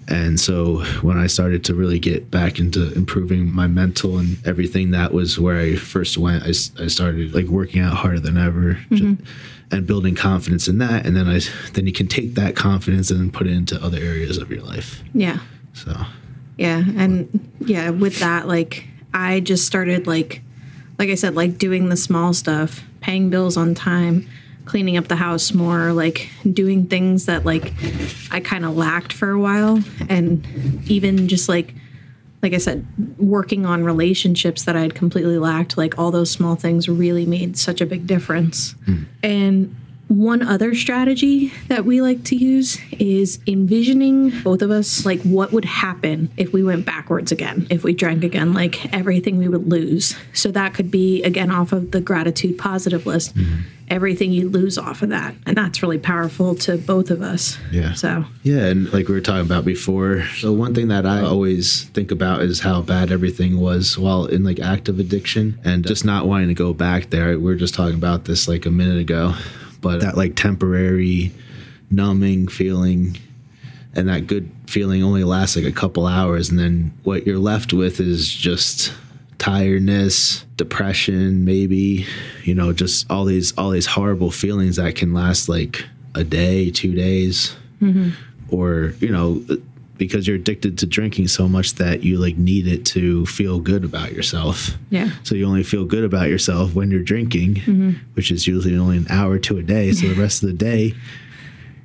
And 0.08 0.40
so 0.40 0.84
when 1.02 1.16
I 1.16 1.26
started 1.26 1.64
to 1.64 1.74
really 1.74 1.98
get 1.98 2.30
back 2.30 2.58
into 2.58 2.92
improving 2.94 3.52
my 3.52 3.66
mental 3.66 4.18
and 4.18 4.44
everything, 4.46 4.90
that 4.90 5.12
was 5.12 5.38
where 5.38 5.56
I 5.56 5.76
first 5.76 6.18
went. 6.18 6.44
I, 6.44 6.48
I 6.48 6.88
started 6.88 7.34
like 7.34 7.46
working 7.46 7.80
out 7.80 7.94
harder 7.94 8.20
than 8.20 8.36
ever 8.36 8.74
ju- 8.92 9.16
mm-hmm. 9.16 9.24
and 9.70 9.86
building 9.86 10.14
confidence 10.14 10.68
in 10.68 10.78
that. 10.78 11.06
And 11.06 11.16
then 11.16 11.28
I 11.28 11.40
then 11.72 11.86
you 11.86 11.92
can 11.92 12.08
take 12.08 12.34
that 12.34 12.56
confidence 12.56 13.10
and 13.10 13.32
put 13.32 13.46
it 13.46 13.52
into 13.52 13.82
other 13.82 13.98
areas 13.98 14.38
of 14.38 14.50
your 14.50 14.62
life. 14.62 15.02
Yeah. 15.14 15.38
So 15.72 15.94
Yeah, 16.56 16.82
and 16.96 17.50
yeah, 17.60 17.90
with 17.90 18.18
that, 18.20 18.48
like 18.48 18.86
I 19.14 19.40
just 19.40 19.66
started 19.66 20.06
like, 20.06 20.42
like 20.98 21.10
I 21.10 21.14
said, 21.14 21.34
like 21.34 21.58
doing 21.58 21.88
the 21.88 21.96
small 21.96 22.32
stuff, 22.32 22.84
paying 23.00 23.30
bills 23.30 23.56
on 23.56 23.74
time, 23.74 24.28
cleaning 24.64 24.96
up 24.96 25.08
the 25.08 25.16
house 25.16 25.52
more, 25.52 25.92
like 25.92 26.28
doing 26.50 26.86
things 26.86 27.26
that 27.26 27.44
like 27.44 27.72
I 28.30 28.40
kind 28.40 28.64
of 28.64 28.76
lacked 28.76 29.12
for 29.12 29.30
a 29.30 29.38
while, 29.38 29.80
and 30.08 30.46
even 30.86 31.28
just 31.28 31.48
like, 31.48 31.74
like 32.42 32.52
I 32.52 32.58
said, 32.58 32.86
working 33.18 33.66
on 33.66 33.84
relationships 33.84 34.64
that 34.64 34.76
I 34.76 34.80
had 34.80 34.94
completely 34.94 35.38
lacked. 35.38 35.76
Like 35.76 35.98
all 35.98 36.10
those 36.10 36.30
small 36.30 36.56
things 36.56 36.88
really 36.88 37.26
made 37.26 37.56
such 37.56 37.80
a 37.80 37.86
big 37.86 38.06
difference, 38.06 38.72
hmm. 38.84 39.04
and. 39.22 39.76
One 40.12 40.42
other 40.42 40.74
strategy 40.74 41.54
that 41.68 41.86
we 41.86 42.02
like 42.02 42.22
to 42.24 42.36
use 42.36 42.78
is 42.98 43.38
envisioning 43.46 44.42
both 44.42 44.60
of 44.60 44.70
us 44.70 45.06
like 45.06 45.22
what 45.22 45.52
would 45.52 45.64
happen 45.64 46.30
if 46.36 46.52
we 46.52 46.62
went 46.62 46.84
backwards 46.84 47.32
again, 47.32 47.66
if 47.70 47.82
we 47.82 47.94
drank 47.94 48.22
again, 48.22 48.52
like 48.52 48.92
everything 48.92 49.38
we 49.38 49.48
would 49.48 49.66
lose. 49.66 50.14
So 50.34 50.50
that 50.50 50.74
could 50.74 50.90
be 50.90 51.22
again 51.22 51.50
off 51.50 51.72
of 51.72 51.92
the 51.92 52.02
gratitude 52.02 52.58
positive 52.58 53.06
list, 53.06 53.34
mm-hmm. 53.34 53.62
everything 53.88 54.32
you 54.32 54.50
lose 54.50 54.76
off 54.76 55.00
of 55.00 55.08
that. 55.08 55.34
And 55.46 55.56
that's 55.56 55.82
really 55.82 55.98
powerful 55.98 56.56
to 56.56 56.76
both 56.76 57.10
of 57.10 57.22
us. 57.22 57.56
Yeah. 57.70 57.94
So, 57.94 58.26
Yeah, 58.42 58.66
and 58.66 58.92
like 58.92 59.08
we 59.08 59.14
were 59.14 59.22
talking 59.22 59.46
about 59.46 59.64
before, 59.64 60.26
so 60.36 60.52
one 60.52 60.74
thing 60.74 60.88
that 60.88 61.06
I 61.06 61.22
always 61.22 61.84
think 61.94 62.10
about 62.10 62.42
is 62.42 62.60
how 62.60 62.82
bad 62.82 63.10
everything 63.10 63.58
was 63.58 63.96
while 63.96 64.26
in 64.26 64.44
like 64.44 64.60
active 64.60 64.98
addiction 64.98 65.58
and 65.64 65.86
just 65.86 66.04
not 66.04 66.26
wanting 66.26 66.48
to 66.48 66.54
go 66.54 66.74
back 66.74 67.08
there. 67.08 67.28
We 67.38 67.44
were 67.44 67.54
just 67.54 67.72
talking 67.72 67.96
about 67.96 68.26
this 68.26 68.46
like 68.46 68.66
a 68.66 68.70
minute 68.70 68.98
ago, 68.98 69.34
but 69.82 70.00
that 70.00 70.16
like 70.16 70.34
temporary 70.34 71.30
numbing 71.90 72.48
feeling 72.48 73.18
and 73.94 74.08
that 74.08 74.26
good 74.26 74.50
feeling 74.66 75.02
only 75.02 75.24
lasts 75.24 75.54
like 75.54 75.66
a 75.66 75.72
couple 75.72 76.06
hours 76.06 76.48
and 76.48 76.58
then 76.58 76.90
what 77.02 77.26
you're 77.26 77.38
left 77.38 77.74
with 77.74 78.00
is 78.00 78.32
just 78.32 78.94
tiredness 79.36 80.46
depression 80.56 81.44
maybe 81.44 82.06
you 82.44 82.54
know 82.54 82.72
just 82.72 83.10
all 83.10 83.26
these 83.26 83.52
all 83.58 83.70
these 83.70 83.86
horrible 83.86 84.30
feelings 84.30 84.76
that 84.76 84.94
can 84.94 85.12
last 85.12 85.48
like 85.48 85.84
a 86.14 86.24
day 86.24 86.70
two 86.70 86.94
days 86.94 87.54
mm-hmm. 87.82 88.10
or 88.54 88.94
you 89.00 89.10
know 89.10 89.44
because 89.98 90.26
you're 90.26 90.36
addicted 90.36 90.78
to 90.78 90.86
drinking 90.86 91.28
so 91.28 91.46
much 91.48 91.74
that 91.74 92.02
you 92.02 92.18
like 92.18 92.36
need 92.36 92.66
it 92.66 92.84
to 92.84 93.24
feel 93.26 93.60
good 93.60 93.84
about 93.84 94.12
yourself 94.12 94.70
yeah. 94.90 95.10
so 95.22 95.34
you 95.34 95.46
only 95.46 95.62
feel 95.62 95.84
good 95.84 96.04
about 96.04 96.28
yourself 96.28 96.74
when 96.74 96.90
you're 96.90 97.02
drinking 97.02 97.54
mm-hmm. 97.56 97.90
which 98.14 98.30
is 98.30 98.46
usually 98.46 98.76
only 98.76 98.96
an 98.96 99.06
hour 99.10 99.38
to 99.38 99.58
a 99.58 99.62
day 99.62 99.92
so 99.92 100.06
the 100.08 100.14
rest 100.20 100.42
of 100.42 100.48
the 100.48 100.54
day 100.54 100.94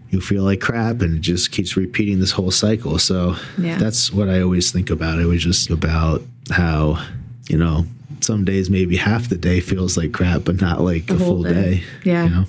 you 0.09 0.21
feel 0.21 0.43
like 0.43 0.61
crap 0.61 1.01
and 1.01 1.17
it 1.17 1.21
just 1.21 1.51
keeps 1.51 1.75
repeating 1.75 2.19
this 2.19 2.31
whole 2.31 2.51
cycle 2.51 2.97
so 2.97 3.35
Yeah. 3.57 3.77
that's 3.77 4.11
what 4.11 4.29
i 4.29 4.41
always 4.41 4.71
think 4.71 4.89
about 4.89 5.19
it 5.19 5.25
was 5.25 5.43
just 5.43 5.69
about 5.69 6.21
how 6.49 7.03
you 7.49 7.57
know 7.57 7.85
some 8.21 8.45
days 8.45 8.69
maybe 8.69 8.95
half 8.97 9.29
the 9.29 9.37
day 9.37 9.59
feels 9.59 9.97
like 9.97 10.11
crap 10.11 10.43
but 10.45 10.59
not 10.59 10.81
like 10.81 11.09
a 11.09 11.15
whole 11.15 11.27
full 11.27 11.43
day. 11.43 11.53
day, 11.53 11.83
Yeah. 12.03 12.23
you 12.23 12.29
know 12.29 12.45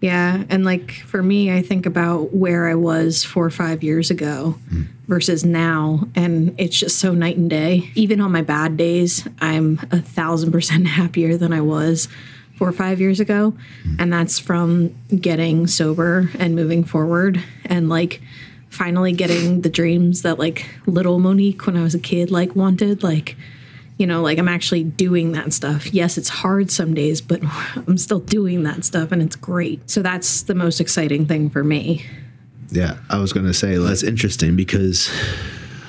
Yeah, 0.00 0.44
and 0.48 0.64
like 0.64 0.92
for 0.92 1.22
me, 1.22 1.52
I 1.52 1.60
think 1.60 1.84
about 1.84 2.34
where 2.34 2.68
I 2.68 2.74
was 2.74 3.22
four 3.22 3.44
or 3.44 3.50
five 3.50 3.82
years 3.82 4.10
ago 4.10 4.58
hmm. 4.70 4.82
versus 5.06 5.44
now, 5.44 6.08
and 6.14 6.54
it's 6.58 6.78
just 6.78 6.98
so 6.98 7.12
night 7.12 7.36
and 7.36 7.50
day. 7.50 7.90
Even 7.94 8.20
on 8.22 8.32
my 8.32 8.40
bad 8.40 8.78
days, 8.78 9.28
I'm 9.40 9.78
a 9.90 10.00
thousand 10.00 10.52
percent 10.52 10.86
happier 10.98 11.36
than 11.36 11.52
I 11.52 11.60
was 11.60 12.08
four 12.56 12.68
or 12.68 12.72
five 12.72 12.98
years 12.98 13.20
ago, 13.20 13.50
hmm. 13.82 13.96
and 13.98 14.12
that's 14.12 14.38
from 14.38 14.94
getting 15.08 15.66
sober 15.66 16.30
and 16.38 16.54
moving 16.54 16.82
forward, 16.82 17.42
and 17.66 17.90
like 17.90 18.22
finally 18.70 19.12
getting 19.12 19.60
the 19.60 19.68
dreams 19.68 20.22
that 20.22 20.38
like 20.38 20.66
little 20.86 21.18
Monique 21.18 21.66
when 21.66 21.76
I 21.76 21.82
was 21.82 21.94
a 21.94 21.98
kid 21.98 22.30
like 22.30 22.56
wanted, 22.56 23.02
like 23.02 23.36
you 24.00 24.06
know, 24.06 24.22
like 24.22 24.38
I'm 24.38 24.48
actually 24.48 24.82
doing 24.82 25.32
that 25.32 25.52
stuff. 25.52 25.92
Yes, 25.92 26.16
it's 26.16 26.30
hard 26.30 26.70
some 26.70 26.94
days, 26.94 27.20
but 27.20 27.42
I'm 27.86 27.98
still 27.98 28.20
doing 28.20 28.62
that 28.62 28.82
stuff 28.84 29.12
and 29.12 29.20
it's 29.20 29.36
great. 29.36 29.88
So 29.90 30.00
that's 30.00 30.44
the 30.44 30.54
most 30.54 30.80
exciting 30.80 31.26
thing 31.26 31.50
for 31.50 31.62
me. 31.62 32.06
Yeah, 32.70 32.96
I 33.10 33.18
was 33.18 33.34
going 33.34 33.44
to 33.46 33.52
say 33.52 33.76
that's 33.76 34.02
interesting 34.02 34.56
because 34.56 35.10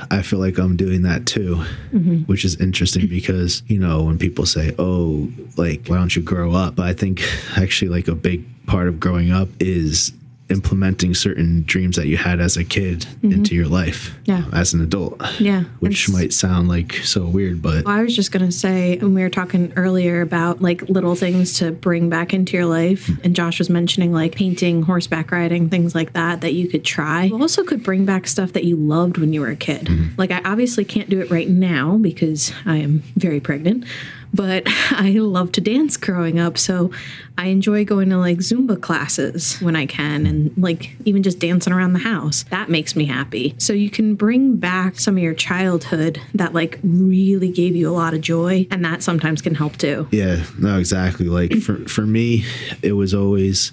I 0.09 0.23
feel 0.23 0.39
like 0.39 0.57
I'm 0.57 0.75
doing 0.75 1.03
that 1.03 1.25
too, 1.25 1.63
mm-hmm. 1.93 2.23
which 2.23 2.43
is 2.43 2.59
interesting 2.59 3.07
because, 3.09 3.63
you 3.67 3.79
know, 3.79 4.03
when 4.03 4.17
people 4.17 4.45
say, 4.45 4.75
oh, 4.77 5.29
like, 5.55 5.87
why 5.87 5.95
don't 5.95 6.13
you 6.13 6.21
grow 6.21 6.51
up? 6.51 6.81
I 6.81 6.91
think 6.91 7.21
actually, 7.55 7.89
like, 7.89 8.09
a 8.09 8.15
big 8.15 8.43
part 8.65 8.89
of 8.89 8.99
growing 8.99 9.31
up 9.31 9.47
is 9.61 10.11
implementing 10.51 11.13
certain 11.13 11.63
dreams 11.63 11.95
that 11.95 12.07
you 12.07 12.17
had 12.17 12.39
as 12.39 12.57
a 12.57 12.63
kid 12.63 12.99
mm-hmm. 12.99 13.31
into 13.31 13.55
your 13.55 13.67
life 13.67 14.13
Yeah. 14.25 14.43
as 14.53 14.73
an 14.73 14.81
adult. 14.81 15.21
Yeah, 15.39 15.63
Which 15.79 16.07
it's- 16.07 16.09
might 16.09 16.33
sound 16.33 16.67
like 16.67 16.93
so 17.03 17.25
weird, 17.25 17.61
but 17.61 17.87
I 17.87 18.03
was 18.03 18.15
just 18.15 18.31
going 18.31 18.45
to 18.45 18.51
say, 18.51 18.97
when 18.97 19.13
we 19.13 19.21
were 19.21 19.29
talking 19.29 19.73
earlier 19.75 20.21
about 20.21 20.61
like 20.61 20.81
little 20.89 21.15
things 21.15 21.53
to 21.59 21.71
bring 21.71 22.09
back 22.09 22.33
into 22.33 22.57
your 22.57 22.65
life, 22.65 23.07
mm-hmm. 23.07 23.21
and 23.23 23.35
Josh 23.35 23.59
was 23.59 23.69
mentioning 23.69 24.11
like 24.13 24.35
painting, 24.35 24.83
horseback 24.83 25.31
riding, 25.31 25.69
things 25.69 25.95
like 25.95 26.13
that, 26.13 26.41
that 26.41 26.53
you 26.53 26.67
could 26.67 26.83
try. 26.83 27.23
You 27.23 27.39
also 27.39 27.63
could 27.63 27.83
bring 27.83 28.05
back 28.05 28.27
stuff 28.27 28.53
that 28.53 28.65
you 28.65 28.75
loved 28.75 29.17
when 29.17 29.33
you 29.33 29.41
were 29.41 29.49
a 29.49 29.55
kid. 29.55 29.87
Mm-hmm. 29.87 30.15
Like, 30.17 30.31
I 30.31 30.41
obviously 30.43 30.85
can't 30.85 31.09
do 31.09 31.21
it 31.21 31.31
right 31.31 31.49
now 31.49 31.97
because 31.97 32.51
I 32.65 32.77
am 32.77 33.03
very 33.15 33.39
pregnant. 33.39 33.85
But 34.33 34.63
I 34.91 35.11
love 35.11 35.51
to 35.53 35.61
dance 35.61 35.97
growing 35.97 36.39
up. 36.39 36.57
So 36.57 36.91
I 37.37 37.47
enjoy 37.47 37.85
going 37.85 38.09
to 38.09 38.17
like 38.17 38.37
Zumba 38.37 38.79
classes 38.79 39.59
when 39.61 39.75
I 39.75 39.85
can 39.85 40.25
and 40.25 40.53
like 40.57 40.95
even 41.05 41.23
just 41.23 41.39
dancing 41.39 41.73
around 41.73 41.93
the 41.93 41.99
house. 41.99 42.43
That 42.49 42.69
makes 42.69 42.95
me 42.95 43.05
happy. 43.05 43.55
So 43.57 43.73
you 43.73 43.89
can 43.89 44.15
bring 44.15 44.57
back 44.57 44.99
some 44.99 45.17
of 45.17 45.23
your 45.23 45.33
childhood 45.33 46.21
that 46.33 46.53
like 46.53 46.79
really 46.83 47.51
gave 47.51 47.75
you 47.75 47.89
a 47.89 47.93
lot 47.93 48.13
of 48.13 48.21
joy. 48.21 48.67
And 48.71 48.83
that 48.85 49.03
sometimes 49.03 49.41
can 49.41 49.55
help 49.55 49.77
too. 49.77 50.07
Yeah, 50.11 50.43
no, 50.59 50.77
exactly. 50.77 51.27
Like 51.27 51.57
for 51.61 51.77
for 51.87 52.05
me, 52.05 52.45
it 52.81 52.93
was 52.93 53.13
always 53.13 53.71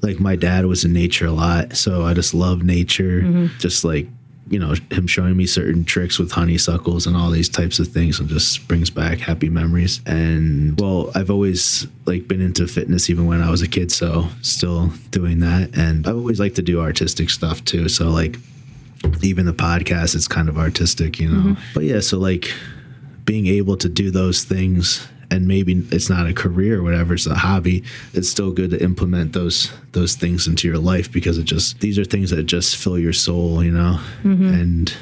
like 0.00 0.20
my 0.20 0.36
dad 0.36 0.66
was 0.66 0.84
in 0.84 0.92
nature 0.92 1.26
a 1.26 1.32
lot, 1.32 1.76
so 1.76 2.04
I 2.04 2.14
just 2.14 2.34
love 2.34 2.62
nature. 2.62 3.22
Mm-hmm. 3.22 3.58
Just 3.58 3.84
like 3.84 4.06
you 4.50 4.58
know 4.58 4.74
him 4.90 5.06
showing 5.06 5.36
me 5.36 5.46
certain 5.46 5.84
tricks 5.84 6.18
with 6.18 6.32
honeysuckles 6.32 7.06
and 7.06 7.16
all 7.16 7.30
these 7.30 7.48
types 7.48 7.78
of 7.78 7.88
things 7.88 8.18
and 8.18 8.28
just 8.28 8.66
brings 8.68 8.90
back 8.90 9.18
happy 9.18 9.48
memories. 9.48 10.00
And 10.06 10.78
well 10.80 11.10
i've 11.14 11.30
always 11.30 11.86
like 12.06 12.28
been 12.28 12.40
into 12.40 12.66
fitness 12.66 13.10
even 13.10 13.26
when 13.26 13.42
i 13.42 13.50
was 13.50 13.62
a 13.62 13.68
kid 13.68 13.92
so 13.92 14.28
still 14.42 14.88
doing 15.10 15.40
that. 15.40 15.76
And 15.76 16.06
i've 16.06 16.16
always 16.16 16.40
liked 16.40 16.56
to 16.56 16.62
do 16.62 16.80
artistic 16.80 17.30
stuff 17.30 17.64
too. 17.64 17.88
So 17.88 18.10
like 18.10 18.36
even 19.22 19.46
the 19.46 19.52
podcast 19.52 20.14
it's 20.14 20.28
kind 20.28 20.48
of 20.48 20.58
artistic 20.58 21.18
you 21.20 21.28
know? 21.28 21.50
Mm-hmm. 21.50 21.62
But 21.74 21.84
yeah 21.84 22.00
so 22.00 22.18
like 22.18 22.52
being 23.24 23.46
able 23.46 23.76
to 23.76 23.88
do 23.88 24.10
those 24.10 24.44
things 24.44 25.06
and 25.30 25.46
maybe 25.46 25.74
it's 25.90 26.08
not 26.08 26.26
a 26.26 26.32
career 26.32 26.80
or 26.80 26.82
whatever 26.82 27.14
it's 27.14 27.26
a 27.26 27.34
hobby 27.34 27.82
it's 28.14 28.28
still 28.28 28.50
good 28.50 28.70
to 28.70 28.82
implement 28.82 29.32
those 29.32 29.70
those 29.92 30.14
things 30.14 30.46
into 30.46 30.66
your 30.68 30.78
life 30.78 31.10
because 31.12 31.38
it 31.38 31.44
just 31.44 31.80
these 31.80 31.98
are 31.98 32.04
things 32.04 32.30
that 32.30 32.42
just 32.44 32.76
fill 32.76 32.98
your 32.98 33.12
soul 33.12 33.62
you 33.62 33.70
know 33.70 33.98
mm-hmm. 34.22 34.46
and 34.46 34.94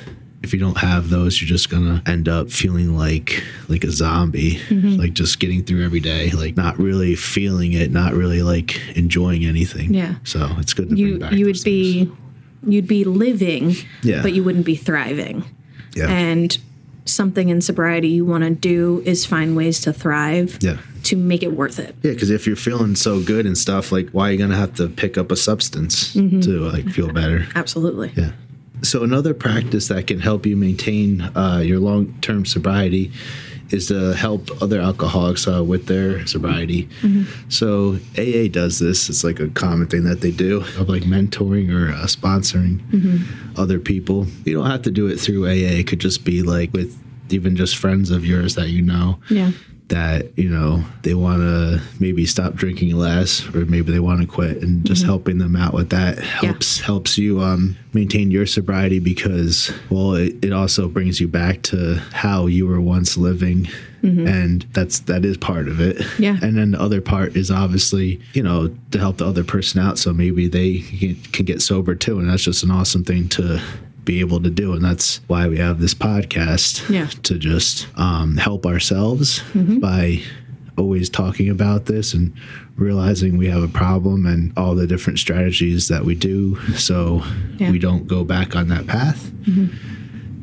if 0.43 0.53
you 0.53 0.59
don't 0.59 0.79
have 0.79 1.11
those 1.11 1.41
you're 1.41 1.49
just 1.49 1.71
gonna 1.71 2.03
end 2.07 2.29
up 2.29 2.51
feeling 2.51 2.97
like 2.97 3.43
like 3.69 3.85
a 3.85 3.91
zombie 3.91 4.57
mm-hmm. 4.69 4.97
like 5.01 5.12
just 5.12 5.41
getting 5.41 5.65
through 5.65 5.85
every 5.85 6.01
day 6.01 6.31
like 6.31 6.57
not 6.57 6.79
really 6.79 7.15
feeling 7.15 7.73
it 7.73 7.91
not 7.91 8.12
really 8.12 8.43
like 8.43 8.81
enjoying 8.97 9.45
anything 9.45 9.93
Yeah. 9.95 10.17
so 10.25 10.49
it's 10.59 10.75
good 10.75 10.91
to 10.91 10.97
You 10.97 11.07
bring 11.09 11.19
back 11.21 11.33
you 11.33 11.47
those 11.47 11.59
would 11.61 11.65
be 11.65 12.12
you'd 12.67 12.89
be 12.89 13.05
living, 13.05 13.75
Yeah. 14.03 14.23
but 14.23 14.33
you 14.33 14.43
wouldn't 14.43 14.65
be 14.67 14.75
thriving. 14.77 15.45
yeah 15.95 16.09
And 16.09 16.57
something 17.07 17.49
in 17.49 17.61
sobriety 17.61 18.09
you 18.09 18.25
want 18.25 18.45
to 18.45 18.51
do 18.51 19.03
is 19.07 19.25
find 19.25 19.57
ways 19.57 19.81
to 19.81 19.92
thrive 19.92 20.59
yeah 20.61 20.79
to 21.07 21.16
make 21.16 21.45
it 21.45 21.53
worth 21.53 21.79
it. 21.79 21.95
Yeah, 22.03 22.12
because 22.12 22.31
if 22.31 22.49
you're 22.49 22.57
feeling 22.57 22.97
so 22.97 23.23
good 23.23 23.47
and 23.47 23.57
stuff, 23.57 23.92
like 23.92 24.11
why 24.11 24.29
are 24.29 24.33
you 24.33 24.38
gonna 24.38 24.57
have 24.57 24.75
to 24.75 24.88
pick 24.88 25.16
up 25.16 25.31
a 25.31 25.37
substance 25.37 26.12
to 26.14 26.61
like 26.61 26.88
feel 26.88 27.12
better? 27.12 27.47
Absolutely. 27.55 28.12
Yeah. 28.16 28.33
So 28.83 29.05
another 29.05 29.33
practice 29.33 29.88
that 29.88 30.07
can 30.09 30.21
help 30.21 30.45
you 30.45 30.57
maintain 30.57 31.21
uh, 31.21 31.62
your 31.64 31.79
long-term 31.79 32.45
sobriety 32.45 33.12
is 33.71 33.89
to 33.89 34.13
help 34.15 34.51
other 34.63 34.81
alcoholics 34.81 35.49
uh, 35.49 35.63
with 35.65 35.87
their 35.87 36.25
sobriety. 36.27 36.89
So 37.49 37.99
AA 38.17 38.49
does 38.51 38.79
this. 38.79 39.09
It's 39.09 39.25
like 39.25 39.41
a 39.41 39.49
common 39.49 39.87
thing 39.89 40.05
that 40.05 40.21
they 40.21 40.31
do 40.31 40.59
of 40.79 40.89
like 40.89 41.03
mentoring 41.03 41.71
or 41.75 41.91
uh, 41.93 42.07
sponsoring 42.07 42.81
other 43.59 43.79
people. 43.79 44.27
You 44.45 44.55
don't 44.55 44.71
have 44.71 44.83
to 44.83 44.91
do 44.91 45.07
it 45.09 45.19
through 45.19 45.47
AA. 45.47 45.79
It 45.81 45.87
could 45.87 45.99
just 46.01 46.25
be 46.25 46.43
like 46.43 46.73
with 46.73 46.97
even 47.31 47.57
just 47.57 47.77
friends 47.77 48.11
of 48.11 48.25
yours 48.25 48.55
that 48.55 48.69
you 48.69 48.83
know 48.83 49.19
Yeah. 49.31 49.51
That 49.88 50.37
you 50.37 50.49
know 50.49 50.83
they 51.03 51.14
want 51.14 51.40
to 51.40 51.81
maybe 52.01 52.27
stop 52.27 52.55
drinking 52.55 52.96
less 52.96 53.46
or 53.55 53.64
maybe 53.66 53.92
they 53.92 54.01
want 54.01 54.20
to 54.20 54.27
quit 54.27 54.61
and 54.62 54.85
just 54.85 55.05
helping 55.05 55.38
them 55.38 55.55
out 55.55 55.72
with 55.72 55.90
that 55.90 56.18
helps 56.18 56.81
helps 56.81 57.16
you 57.16 57.40
um, 57.40 57.77
maintain 57.92 58.31
your 58.31 58.46
sobriety 58.46 58.99
because 58.99 59.72
well 59.88 60.14
it, 60.14 60.44
it 60.44 60.53
also 60.53 60.88
brings 60.88 61.20
you 61.20 61.29
back 61.29 61.62
to 61.62 61.94
how 62.12 62.46
you 62.46 62.66
were 62.66 62.81
once 62.81 63.16
living 63.16 63.68
and 64.29 64.62
that's 64.72 65.01
that 65.01 65.25
is 65.25 65.37
part 65.37 65.66
of 65.66 65.81
it. 65.81 66.01
Yeah. 66.16 66.37
and 66.40 66.57
then 66.57 66.70
the 66.72 66.81
other 66.81 67.01
part 67.01 67.37
is 67.37 67.51
obviously 67.51 68.20
you 68.35 68.42
know 68.42 68.72
to 68.92 68.99
help 68.99 69.16
the 69.16 69.27
other 69.27 69.42
person 69.42 69.81
out 69.81 69.99
so 69.99 70.12
maybe 70.12 70.46
they 70.46 70.79
can, 70.79 71.16
can 71.33 71.44
get 71.44 71.61
sober 71.61 71.96
too 71.96 72.20
and 72.20 72.29
that's 72.31 72.44
just 72.44 72.62
an 72.62 72.70
awesome 72.70 73.03
thing 73.03 73.29
to 73.31 73.61
be 74.07 74.21
able 74.21 74.40
to 74.42 74.49
do. 74.49 74.73
And 74.73 74.83
that's 74.83 75.21
why 75.27 75.47
we 75.49 75.59
have 75.59 75.81
this 75.81 75.92
podcast 75.92 76.88
Yeah. 76.88 77.09
to 77.25 77.37
just 77.38 77.87
um, 77.99 78.38
help 78.38 78.64
ourselves 78.64 79.42
by 79.55 80.23
always 80.79 81.11
talking 81.11 81.49
about 81.51 81.87
this 81.87 82.14
and 82.14 82.33
realizing 82.77 83.37
we 83.37 83.49
have 83.49 83.62
a 83.62 83.69
problem 83.69 84.25
and 84.27 84.53
all 84.57 84.75
the 84.75 84.87
different 84.87 85.19
strategies 85.19 85.88
that 85.88 86.05
we 86.05 86.14
do. 86.14 86.57
So 86.77 87.23
Yeah. 87.59 87.71
we 87.71 87.79
don't 87.79 88.07
go 88.07 88.25
back 88.25 88.57
on 88.57 88.69
that 88.69 88.87
path. 88.87 89.31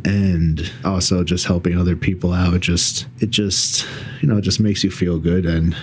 And 0.06 0.70
also 0.84 1.24
just 1.24 1.46
helping 1.46 1.78
other 1.78 1.96
people 1.96 2.34
out 2.34 2.60
just 2.60 3.06
it 3.22 3.30
just 3.30 3.88
you 4.22 4.28
know 4.28 4.38
it 4.38 4.42
just 4.42 4.60
makes 4.60 4.84
you 4.84 4.92
feel 4.92 5.18
good. 5.18 5.46
And 5.46 5.76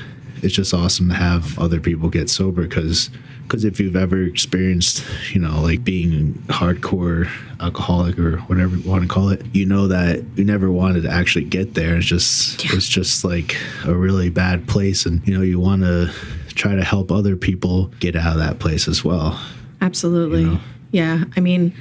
it's 0.42 0.54
just 0.54 0.74
awesome 0.74 1.08
to 1.08 1.14
have 1.14 1.58
other 1.58 1.80
people 1.80 2.10
get 2.10 2.28
sober 2.28 2.62
because 2.62 3.08
because 3.50 3.64
if 3.64 3.80
you've 3.80 3.96
ever 3.96 4.22
experienced 4.22 5.04
you 5.32 5.40
know 5.40 5.60
like 5.60 5.82
being 5.82 6.34
hardcore 6.46 7.28
alcoholic 7.60 8.16
or 8.18 8.36
whatever 8.42 8.76
you 8.76 8.88
want 8.88 9.02
to 9.02 9.08
call 9.08 9.28
it 9.28 9.44
you 9.52 9.66
know 9.66 9.88
that 9.88 10.24
you 10.36 10.44
never 10.44 10.70
wanted 10.70 11.02
to 11.02 11.10
actually 11.10 11.44
get 11.44 11.74
there 11.74 11.96
it's 11.96 12.06
just 12.06 12.64
it's 12.72 12.88
just 12.88 13.24
like 13.24 13.56
a 13.84 13.94
really 13.94 14.30
bad 14.30 14.66
place 14.68 15.04
and 15.04 15.26
you 15.26 15.36
know 15.36 15.42
you 15.42 15.58
want 15.58 15.82
to 15.82 16.10
try 16.54 16.74
to 16.74 16.84
help 16.84 17.10
other 17.10 17.36
people 17.36 17.86
get 17.98 18.14
out 18.14 18.34
of 18.34 18.38
that 18.38 18.58
place 18.60 18.86
as 18.86 19.04
well 19.04 19.38
Absolutely. 19.80 20.42
You 20.42 20.46
know? 20.46 20.60
Yeah. 20.92 21.24
I 21.36 21.40
mean, 21.40 21.74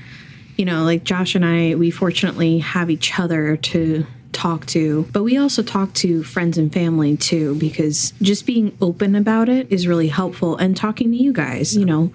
you 0.58 0.66
know, 0.66 0.84
like 0.84 1.04
Josh 1.04 1.36
and 1.36 1.46
I, 1.46 1.76
we 1.76 1.92
fortunately 1.92 2.60
have 2.60 2.90
each 2.90 3.20
other 3.20 3.58
to 3.58 4.06
talk 4.40 4.66
to, 4.68 5.04
but 5.12 5.24
we 5.24 5.38
also 5.38 5.62
talk 5.62 5.94
to 5.94 6.24
friends 6.24 6.58
and 6.58 6.72
family 6.72 7.18
too, 7.18 7.56
because 7.56 8.14
just 8.22 8.46
being 8.46 8.76
open 8.80 9.16
about 9.16 9.50
it 9.50 9.70
is 9.70 9.86
really 9.86 10.08
helpful. 10.08 10.56
And 10.56 10.78
talking 10.78 11.12
to 11.12 11.18
you 11.18 11.34
guys, 11.34 11.76
you 11.76 11.86
know, 11.86 12.14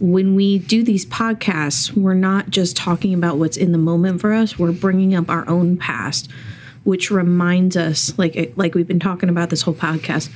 when 0.00 0.34
we 0.34 0.58
do 0.58 0.82
these 0.82 1.04
podcasts, 1.04 1.92
we're 1.92 2.14
not 2.14 2.48
just 2.48 2.76
talking 2.76 3.12
about 3.12 3.36
what's 3.36 3.56
in 3.58 3.72
the 3.72 3.78
moment 3.78 4.20
for 4.20 4.32
us, 4.32 4.58
we're 4.58 4.72
bringing 4.72 5.14
up 5.14 5.28
our 5.28 5.46
own 5.48 5.76
past, 5.76 6.30
which 6.84 7.10
reminds 7.10 7.76
us, 7.76 8.18
like, 8.18 8.52
like 8.56 8.74
we've 8.74 8.88
been 8.88 9.00
talking 9.00 9.28
about 9.28 9.50
this 9.50 9.62
whole 9.62 9.74
podcast, 9.74 10.30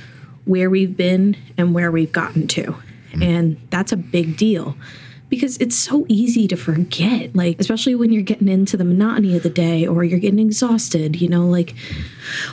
where 0.45 0.69
we've 0.69 0.95
been 0.95 1.37
and 1.57 1.73
where 1.73 1.91
we've 1.91 2.11
gotten 2.11 2.47
to. 2.49 2.63
Mm-hmm. 2.63 3.23
And 3.23 3.67
that's 3.69 3.91
a 3.91 3.97
big 3.97 4.37
deal 4.37 4.75
because 5.31 5.57
it's 5.57 5.77
so 5.77 6.05
easy 6.09 6.45
to 6.49 6.57
forget, 6.57 7.33
like, 7.33 7.59
especially 7.59 7.95
when 7.95 8.11
you're 8.11 8.21
getting 8.21 8.49
into 8.49 8.75
the 8.75 8.83
monotony 8.83 9.35
of 9.35 9.43
the 9.43 9.49
day 9.49 9.87
or 9.87 10.03
you're 10.03 10.19
getting 10.19 10.39
exhausted, 10.39 11.21
you 11.21 11.29
know, 11.29 11.47
like 11.47 11.73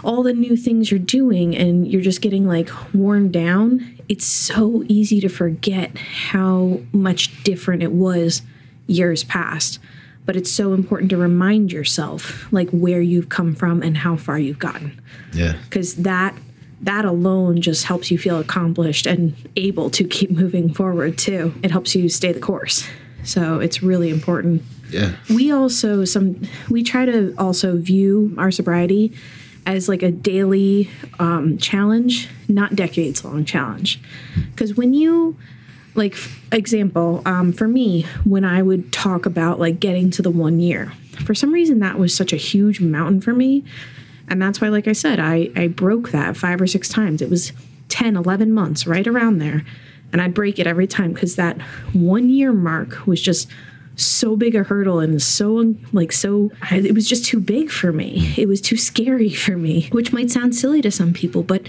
all 0.04 0.22
the 0.22 0.32
new 0.32 0.56
things 0.56 0.90
you're 0.90 1.00
doing 1.00 1.56
and 1.56 1.86
you're 1.86 2.00
just 2.00 2.22
getting 2.22 2.46
like 2.46 2.70
worn 2.94 3.32
down. 3.32 3.98
It's 4.08 4.24
so 4.24 4.84
easy 4.88 5.20
to 5.20 5.28
forget 5.28 5.98
how 5.98 6.80
much 6.92 7.42
different 7.42 7.82
it 7.82 7.92
was 7.92 8.42
years 8.86 9.24
past. 9.24 9.80
But 10.24 10.36
it's 10.36 10.50
so 10.50 10.72
important 10.72 11.10
to 11.10 11.16
remind 11.16 11.72
yourself, 11.72 12.50
like, 12.52 12.70
where 12.70 13.00
you've 13.00 13.28
come 13.28 13.54
from 13.54 13.82
and 13.82 13.96
how 13.96 14.16
far 14.16 14.38
you've 14.38 14.58
gotten 14.58 15.00
yeah 15.32 15.56
because 15.64 15.96
that 15.96 16.34
that 16.82 17.04
alone 17.04 17.60
just 17.60 17.84
helps 17.84 18.10
you 18.10 18.18
feel 18.18 18.38
accomplished 18.38 19.06
and 19.06 19.34
able 19.56 19.90
to 19.90 20.04
keep 20.04 20.30
moving 20.42 20.72
forward 20.72 21.18
too. 21.18 21.54
It 21.62 21.70
helps 21.70 21.94
you 21.94 22.08
stay 22.08 22.32
the 22.32 22.40
course. 22.40 22.86
So 23.24 23.60
it's 23.60 23.82
really 23.82 24.10
important. 24.10 24.62
Yeah. 24.90 25.16
We 25.28 25.52
also 25.52 26.04
some 26.04 26.42
we 26.70 26.82
try 26.82 27.04
to 27.04 27.34
also 27.36 27.76
view 27.76 28.34
our 28.38 28.50
sobriety 28.50 29.12
as 29.66 29.88
like 29.88 30.02
a 30.02 30.10
daily 30.10 30.90
um, 31.18 31.58
challenge 31.58 32.28
not 32.48 32.74
decades 32.74 33.24
long 33.24 33.44
challenge. 33.44 34.00
Because 34.50 34.74
when 34.74 34.94
you 34.94 35.36
like 35.98 36.16
example 36.52 37.20
um, 37.26 37.52
for 37.52 37.66
me 37.66 38.06
when 38.24 38.44
i 38.44 38.62
would 38.62 38.92
talk 38.92 39.26
about 39.26 39.58
like 39.58 39.80
getting 39.80 40.10
to 40.10 40.22
the 40.22 40.30
one 40.30 40.60
year 40.60 40.92
for 41.24 41.34
some 41.34 41.52
reason 41.52 41.80
that 41.80 41.98
was 41.98 42.14
such 42.14 42.32
a 42.32 42.36
huge 42.36 42.80
mountain 42.80 43.20
for 43.20 43.34
me 43.34 43.64
and 44.30 44.40
that's 44.40 44.60
why 44.60 44.68
like 44.68 44.88
i 44.88 44.92
said 44.92 45.18
i 45.18 45.50
i 45.56 45.66
broke 45.66 46.10
that 46.10 46.36
five 46.36 46.60
or 46.60 46.66
six 46.66 46.88
times. 46.88 47.22
It 47.22 47.30
was 47.30 47.52
10 47.88 48.16
11 48.16 48.52
months 48.52 48.86
right 48.86 49.06
around 49.06 49.38
there. 49.38 49.64
And 50.12 50.22
i'd 50.22 50.34
break 50.34 50.58
it 50.58 50.66
every 50.66 50.86
time 50.86 51.12
because 51.12 51.36
that 51.36 51.60
one 51.92 52.28
year 52.28 52.52
mark 52.52 53.06
was 53.06 53.20
just 53.20 53.48
so 53.96 54.36
big 54.36 54.54
a 54.54 54.62
hurdle 54.62 55.00
and 55.00 55.20
so 55.20 55.74
like 55.92 56.12
so 56.12 56.52
it 56.70 56.94
was 56.94 57.08
just 57.08 57.24
too 57.24 57.40
big 57.40 57.70
for 57.70 57.92
me. 57.92 58.32
It 58.36 58.46
was 58.46 58.60
too 58.60 58.76
scary 58.76 59.30
for 59.30 59.56
me 59.56 59.88
which 59.92 60.12
might 60.12 60.30
sound 60.30 60.54
silly 60.54 60.80
to 60.82 60.90
some 60.90 61.12
people 61.12 61.42
but 61.42 61.68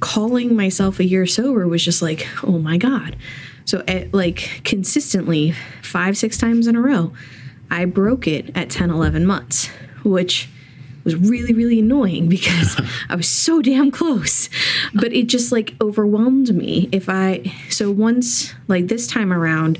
calling 0.00 0.54
myself 0.54 1.00
a 1.00 1.04
year 1.04 1.26
sober 1.26 1.66
was 1.66 1.84
just 1.84 2.00
like 2.02 2.26
oh 2.42 2.58
my 2.58 2.76
god. 2.78 3.16
So 3.66 3.82
at, 3.88 4.12
like 4.12 4.60
consistently 4.64 5.52
five 5.82 6.16
six 6.16 6.36
times 6.38 6.66
in 6.66 6.76
a 6.76 6.80
row 6.80 7.12
i 7.70 7.84
broke 7.84 8.26
it 8.26 8.56
at 8.56 8.70
10 8.70 8.90
11 8.90 9.26
months 9.26 9.68
which 10.04 10.48
was 11.04 11.14
really 11.16 11.52
really 11.52 11.78
annoying 11.80 12.28
because 12.28 12.80
i 13.08 13.14
was 13.14 13.28
so 13.28 13.60
damn 13.62 13.90
close 13.90 14.48
but 14.94 15.12
it 15.12 15.26
just 15.26 15.52
like 15.52 15.74
overwhelmed 15.80 16.54
me 16.54 16.88
if 16.92 17.08
i 17.08 17.42
so 17.70 17.90
once 17.90 18.54
like 18.68 18.88
this 18.88 19.06
time 19.06 19.32
around 19.32 19.78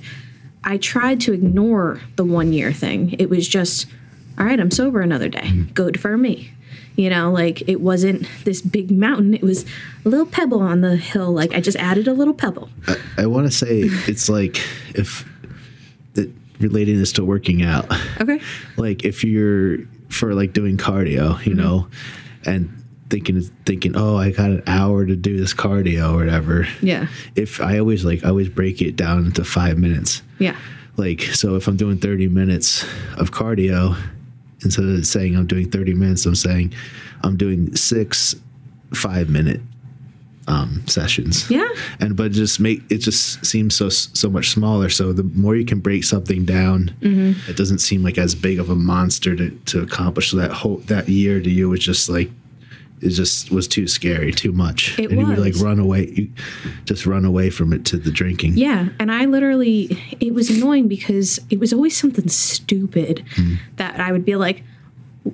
I 0.67 0.79
tried 0.79 1.21
to 1.21 1.35
ignore 1.35 2.01
the 2.17 2.25
one 2.25 2.55
year 2.55 2.73
thing. 2.73 3.17
It 3.19 3.29
was 3.29 3.47
just, 3.47 3.85
all 4.39 4.47
right, 4.47 4.59
I'm 4.59 4.71
sober 4.71 5.03
another 5.03 5.29
day. 5.29 5.43
Mm-hmm. 5.43 5.73
Good 5.75 6.01
for 6.01 6.17
me. 6.17 6.53
You 6.97 7.11
know, 7.11 7.31
like 7.31 7.69
it 7.69 7.83
wasn't 7.83 8.27
this 8.45 8.63
big 8.63 8.91
mountain. 8.91 9.35
It 9.35 9.43
was 9.43 9.67
a 10.07 10.09
little 10.09 10.25
pebble 10.25 10.61
on 10.63 10.81
the 10.81 10.97
hill. 10.97 11.31
Like 11.33 11.53
I 11.53 11.61
just 11.61 11.77
added 11.77 12.09
a 12.09 12.15
little 12.15 12.33
pebble. 12.33 12.71
I 13.19 13.27
want 13.27 13.47
to 13.47 13.51
say 13.51 13.81
it's 14.09 14.31
like 14.31 14.57
if 14.95 15.29
it, 16.15 16.31
relating 16.61 16.97
this 16.99 17.13
to 17.13 17.25
working 17.27 17.63
out, 17.63 17.85
Okay. 18.19 18.41
like 18.79 19.05
if 19.05 19.23
you're 19.23 19.81
for 20.15 20.35
like 20.35 20.53
doing 20.53 20.77
cardio, 20.77 21.45
you 21.45 21.53
mm-hmm. 21.53 21.57
know, 21.57 21.89
and 22.45 22.71
thinking 23.11 23.43
thinking, 23.67 23.97
oh, 23.97 24.17
I 24.17 24.31
got 24.31 24.51
an 24.51 24.63
hour 24.67 25.05
to 25.05 25.17
do 25.17 25.39
this 25.39 25.55
cardio 25.55 26.15
or 26.15 26.17
whatever. 26.17 26.67
Yeah. 26.81 27.09
If 27.37 27.61
I 27.61 27.79
always 27.79 28.05
like 28.05 28.25
I 28.25 28.29
always 28.29 28.49
break 28.49 28.81
it 28.81 28.97
down 28.97 29.27
into 29.27 29.45
five 29.45 29.79
minutes. 29.79 30.23
Yeah. 30.39 30.57
like 30.97 31.23
so 31.23 31.57
if 31.57 31.69
I'm 31.69 31.77
doing 31.77 31.99
30 31.99 32.29
minutes 32.29 32.85
of 33.17 33.31
cardio, 33.31 33.97
instead 34.63 34.85
of 34.85 35.07
saying 35.07 35.37
I'm 35.37 35.47
doing 35.47 35.71
30 35.71 35.95
minutes, 35.95 36.27
I'm 36.27 36.35
saying 36.35 36.75
I'm 37.23 37.37
doing 37.37 37.75
six 37.77 38.37
five 38.93 39.29
minute 39.29 39.61
um, 40.47 40.83
sessions. 40.87 41.51
Yeah. 41.51 41.69
And 42.01 42.17
but 42.17 42.33
just 42.33 42.61
make 42.61 42.83
it 42.91 42.99
just 42.99 43.45
seems 43.45 43.75
so 43.75 43.89
so 43.89 44.29
much 44.29 44.51
smaller. 44.51 44.89
So 44.91 45.13
the 45.13 45.23
more 45.25 45.57
you 45.57 45.65
can 45.65 45.81
break 45.81 46.05
something 46.05 46.45
down, 46.45 46.95
Mm-hmm. 47.01 47.51
it 47.51 47.57
doesn't 47.57 47.79
seem 47.79 48.03
like 48.03 48.19
as 48.19 48.35
big 48.35 48.59
of 48.59 48.71
a 48.71 48.75
monster 48.75 49.35
to, 49.37 49.51
to 49.51 49.83
accomplish. 49.83 50.31
So 50.31 50.37
that 50.39 50.51
whole 50.53 50.77
that 50.87 51.09
year 51.09 51.41
to 51.41 51.51
you 51.51 51.69
was 51.69 51.81
just 51.81 52.09
like 52.09 52.31
it 53.01 53.11
just 53.11 53.51
was 53.51 53.69
too 53.69 53.87
scary, 53.87 54.33
too 54.33 54.53
much. 54.53 54.99
It 54.99 55.11
and 55.11 55.21
you 55.21 55.27
would 55.27 55.39
like 55.39 55.57
run 55.57 55.79
away, 55.79 56.09
you 56.09 56.31
just 56.87 57.05
run 57.05 57.25
away 57.25 57.51
from 57.51 57.73
it 57.73 57.85
to 57.87 57.99
the 57.99 58.11
drinking. 58.11 58.57
Yeah, 58.57 58.89
and 58.99 59.13
I 59.13 59.27
literally 59.27 59.99
it 60.21 60.33
was 60.33 60.49
annoying 60.51 60.89
because 60.89 61.39
it 61.51 61.59
was 61.59 61.73
always 61.73 61.97
something 61.97 62.29
stupid 62.29 63.25
that 63.77 64.01
I 64.01 64.13
would 64.13 64.25
be 64.25 64.37
like 64.37 64.63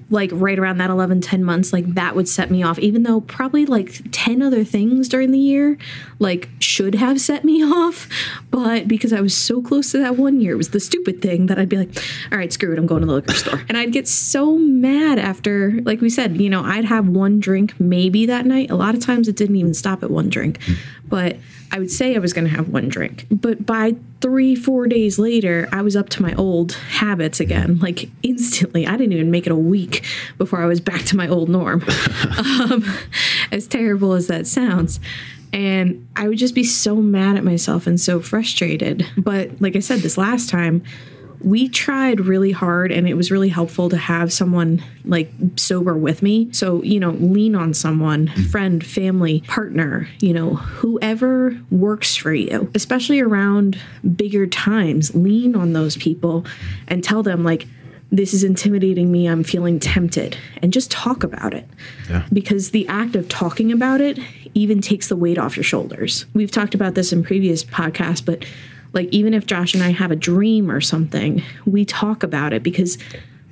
like 0.08 0.30
right 0.32 0.58
around 0.58 0.78
that 0.78 0.90
11 0.90 1.20
10 1.20 1.42
months 1.42 1.72
like 1.72 1.94
that 1.94 2.14
would 2.14 2.28
set 2.28 2.50
me 2.50 2.62
off. 2.62 2.78
Even 2.78 3.02
though 3.02 3.20
probably 3.20 3.66
like 3.66 4.00
10 4.12 4.40
other 4.40 4.62
things 4.64 5.08
during 5.08 5.32
the 5.32 5.38
year 5.38 5.76
like 6.18 6.48
should 6.60 6.94
have 6.94 7.20
set 7.20 7.44
me 7.44 7.62
off 7.64 8.08
but 8.50 8.86
because 8.86 9.12
I 9.12 9.20
was 9.20 9.36
so 9.36 9.60
close 9.60 9.90
to 9.92 9.98
that 9.98 10.16
one 10.16 10.40
year 10.40 10.52
it 10.52 10.56
was 10.56 10.70
the 10.70 10.80
stupid 10.80 11.20
thing 11.20 11.46
that 11.46 11.58
I'd 11.58 11.68
be 11.68 11.76
like 11.76 11.96
all 12.30 12.38
right 12.38 12.52
screw 12.52 12.72
it 12.72 12.78
I'm 12.78 12.86
going 12.86 13.00
to 13.00 13.06
the 13.06 13.14
liquor 13.14 13.34
store. 13.34 13.62
And 13.68 13.76
I'd 13.76 13.92
get 13.92 14.06
so 14.06 14.56
mad 14.58 15.18
after 15.18 15.80
like 15.82 16.00
we 16.00 16.10
said 16.10 16.40
you 16.40 16.50
know 16.50 16.62
I'd 16.62 16.84
have 16.84 17.08
one 17.08 17.40
drink 17.40 17.78
maybe 17.80 18.26
that 18.26 18.46
night. 18.46 18.70
A 18.70 18.76
lot 18.76 18.94
of 18.94 19.00
times 19.00 19.28
it 19.28 19.36
didn't 19.36 19.56
even 19.56 19.74
stop 19.74 20.02
at 20.02 20.10
one 20.10 20.28
drink. 20.28 20.60
But 21.08 21.36
I 21.72 21.78
would 21.78 21.90
say 21.90 22.16
I 22.16 22.18
was 22.18 22.32
going 22.32 22.48
to 22.48 22.54
have 22.54 22.68
one 22.68 22.88
drink, 22.88 23.26
but 23.30 23.64
by 23.64 23.94
three, 24.20 24.54
four 24.54 24.86
days 24.86 25.18
later, 25.18 25.68
I 25.72 25.82
was 25.82 25.94
up 25.96 26.08
to 26.10 26.22
my 26.22 26.34
old 26.34 26.72
habits 26.72 27.38
again, 27.38 27.78
like 27.78 28.10
instantly. 28.22 28.86
I 28.86 28.96
didn't 28.96 29.12
even 29.12 29.30
make 29.30 29.46
it 29.46 29.52
a 29.52 29.56
week 29.56 30.04
before 30.36 30.62
I 30.62 30.66
was 30.66 30.80
back 30.80 31.02
to 31.06 31.16
my 31.16 31.28
old 31.28 31.48
norm. 31.48 31.84
um, 32.38 32.84
as 33.52 33.66
terrible 33.66 34.14
as 34.14 34.26
that 34.26 34.46
sounds. 34.46 35.00
And 35.52 36.08
I 36.16 36.28
would 36.28 36.38
just 36.38 36.54
be 36.54 36.64
so 36.64 36.96
mad 36.96 37.36
at 37.36 37.44
myself 37.44 37.86
and 37.86 38.00
so 38.00 38.20
frustrated. 38.20 39.06
But 39.16 39.60
like 39.60 39.76
I 39.76 39.80
said, 39.80 40.00
this 40.00 40.18
last 40.18 40.48
time, 40.48 40.82
we 41.42 41.68
tried 41.68 42.20
really 42.20 42.52
hard 42.52 42.92
and 42.92 43.08
it 43.08 43.14
was 43.14 43.30
really 43.30 43.48
helpful 43.48 43.88
to 43.88 43.96
have 43.96 44.32
someone 44.32 44.82
like 45.04 45.32
sober 45.56 45.96
with 45.96 46.22
me. 46.22 46.52
So, 46.52 46.82
you 46.82 47.00
know, 47.00 47.10
lean 47.10 47.54
on 47.54 47.72
someone, 47.74 48.28
mm-hmm. 48.28 48.42
friend, 48.44 48.84
family, 48.84 49.40
partner, 49.42 50.08
you 50.20 50.32
know, 50.32 50.54
whoever 50.54 51.58
works 51.70 52.14
for 52.16 52.34
you, 52.34 52.70
especially 52.74 53.20
around 53.20 53.78
bigger 54.16 54.46
times. 54.46 55.14
Lean 55.14 55.56
on 55.56 55.72
those 55.72 55.96
people 55.96 56.44
and 56.88 57.02
tell 57.02 57.22
them, 57.22 57.42
like, 57.42 57.66
this 58.12 58.34
is 58.34 58.42
intimidating 58.42 59.10
me. 59.12 59.26
I'm 59.26 59.44
feeling 59.44 59.78
tempted. 59.78 60.36
And 60.62 60.72
just 60.72 60.90
talk 60.90 61.22
about 61.22 61.54
it. 61.54 61.66
Yeah. 62.08 62.26
Because 62.32 62.72
the 62.72 62.86
act 62.88 63.14
of 63.14 63.28
talking 63.28 63.70
about 63.70 64.00
it 64.00 64.18
even 64.52 64.80
takes 64.80 65.08
the 65.08 65.16
weight 65.16 65.38
off 65.38 65.56
your 65.56 65.64
shoulders. 65.64 66.26
We've 66.34 66.50
talked 66.50 66.74
about 66.74 66.96
this 66.96 67.12
in 67.12 67.22
previous 67.22 67.62
podcasts, 67.62 68.24
but 68.24 68.44
like 68.92 69.08
even 69.12 69.34
if 69.34 69.46
Josh 69.46 69.74
and 69.74 69.82
I 69.82 69.90
have 69.90 70.10
a 70.10 70.16
dream 70.16 70.70
or 70.70 70.80
something, 70.80 71.42
we 71.64 71.84
talk 71.84 72.22
about 72.22 72.52
it 72.52 72.62
because 72.62 72.98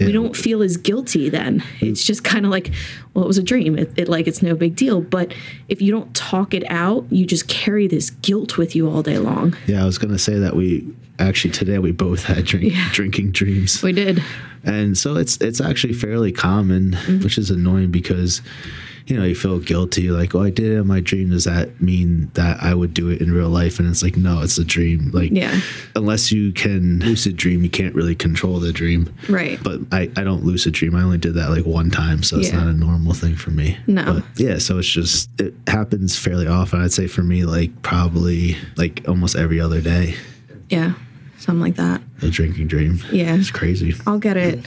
we 0.01 0.13
don't 0.13 0.37
feel 0.37 0.63
as 0.63 0.77
guilty 0.77 1.29
then. 1.29 1.61
It's 1.81 2.05
just 2.05 2.23
kind 2.23 2.45
of 2.45 2.53
like, 2.53 2.71
well, 3.15 3.25
it 3.25 3.27
was 3.27 3.37
a 3.39 3.43
dream. 3.43 3.77
It, 3.77 3.93
it 3.99 4.09
like 4.09 4.29
it's 4.29 4.43
no 4.43 4.55
big 4.55 4.77
deal. 4.77 5.01
But 5.01 5.35
if 5.69 5.83
you 5.83 5.91
don't 5.91 6.15
talk 6.15 6.55
it 6.55 6.63
out, 6.71 7.05
you 7.11 7.27
just 7.27 7.49
carry 7.49 7.89
this 7.89 8.11
guilt 8.11 8.57
with 8.59 8.77
you 8.77 8.89
all 8.89 9.03
day 9.03 9.19
long. 9.19 9.57
Yeah, 9.67 9.83
I 9.83 9.87
was 9.87 9.99
gonna 9.99 10.19
say 10.19 10.39
that 10.39 10.55
we 10.55 10.87
actually 11.19 11.51
today 11.51 11.79
we 11.81 11.91
both 11.91 12.23
had 12.25 12.45
drink, 12.45 12.73
Yeah. 12.73 12.89
drinking 12.93 13.33
dreams. 13.33 13.83
We 13.83 13.91
did. 13.93 14.23
and 14.63 14.97
so 14.97 15.17
it's 15.17 15.37
it's 15.39 15.61
actually 15.61 15.95
fairly 15.95 16.31
common, 16.31 16.93
Mm-hmm. 16.93 17.25
which 17.25 17.37
is 17.37 17.51
annoying 17.51 17.91
because 17.91 18.41
you 19.09 19.17
know 19.17 19.25
you 19.25 19.35
feel 19.35 19.59
guilty, 19.59 20.11
like 20.11 20.35
oh 20.35 20.43
I 20.43 20.51
did 20.51 20.73
it 20.73 20.77
in 20.77 20.87
my 20.87 21.01
dream. 21.01 21.31
Does 21.31 21.45
that 21.45 21.81
mean 21.81 22.31
that 22.35 22.63
I 22.63 22.75
would 22.75 22.93
do 22.95 23.09
it 23.09 23.21
in 23.21 23.33
real 23.33 23.49
life? 23.49 23.79
And 23.79 23.89
it's 23.89 24.03
like 24.03 24.17
no, 24.17 24.43
it's 24.43 24.59
a 24.59 24.65
dream. 24.65 25.11
Like 25.13 25.31
Yeah. 25.33 25.61
unless 25.97 26.31
you 26.31 26.53
can 26.53 26.99
lucid 27.01 27.37
dream, 27.37 27.63
you 27.65 27.71
can't 27.71 27.95
really 27.95 28.15
control 28.15 28.61
the 28.61 28.73
dream. 28.73 29.13
Right. 29.29 29.59
But 29.63 29.81
I 29.93 30.03
I 30.17 30.25
don't 30.25 30.45
lucid 30.45 30.75
dream. 30.75 30.95
I 30.95 31.03
only 31.03 31.19
did 31.19 31.35
that 31.35 31.51
like 31.51 31.65
one 31.67 31.91
time, 31.91 32.23
so 32.23 32.39
it's 32.39 32.49
Yeah. 32.51 32.59
not 32.59 32.67
a 32.69 32.73
normal 32.73 33.15
thing 33.15 33.35
for 33.37 33.51
me. 33.51 33.79
No. 33.87 34.05
But 34.15 34.25
yeah, 34.37 34.59
so 34.59 34.79
it's 34.79 34.89
just 34.89 35.31
it 35.41 35.55
happens 35.67 36.19
fairly 36.19 36.47
often. 36.47 36.81
I'd 36.83 36.93
say 36.93 37.07
for 37.07 37.23
me, 37.23 37.45
like 37.45 37.83
probably 37.83 38.57
like 38.77 39.05
almost 39.09 39.37
every 39.37 39.61
other 39.61 39.81
day, 39.81 40.15
Yeah. 40.69 40.93
Something 41.39 41.61
like 41.63 41.77
that. 41.77 42.03
a 42.21 42.29
drinking 42.31 42.67
dream. 42.67 42.99
Yeah. 43.13 43.37
It's 43.37 43.51
crazy. 43.53 43.95
I'll 44.07 44.19
get 44.19 44.37
it. 44.37 44.59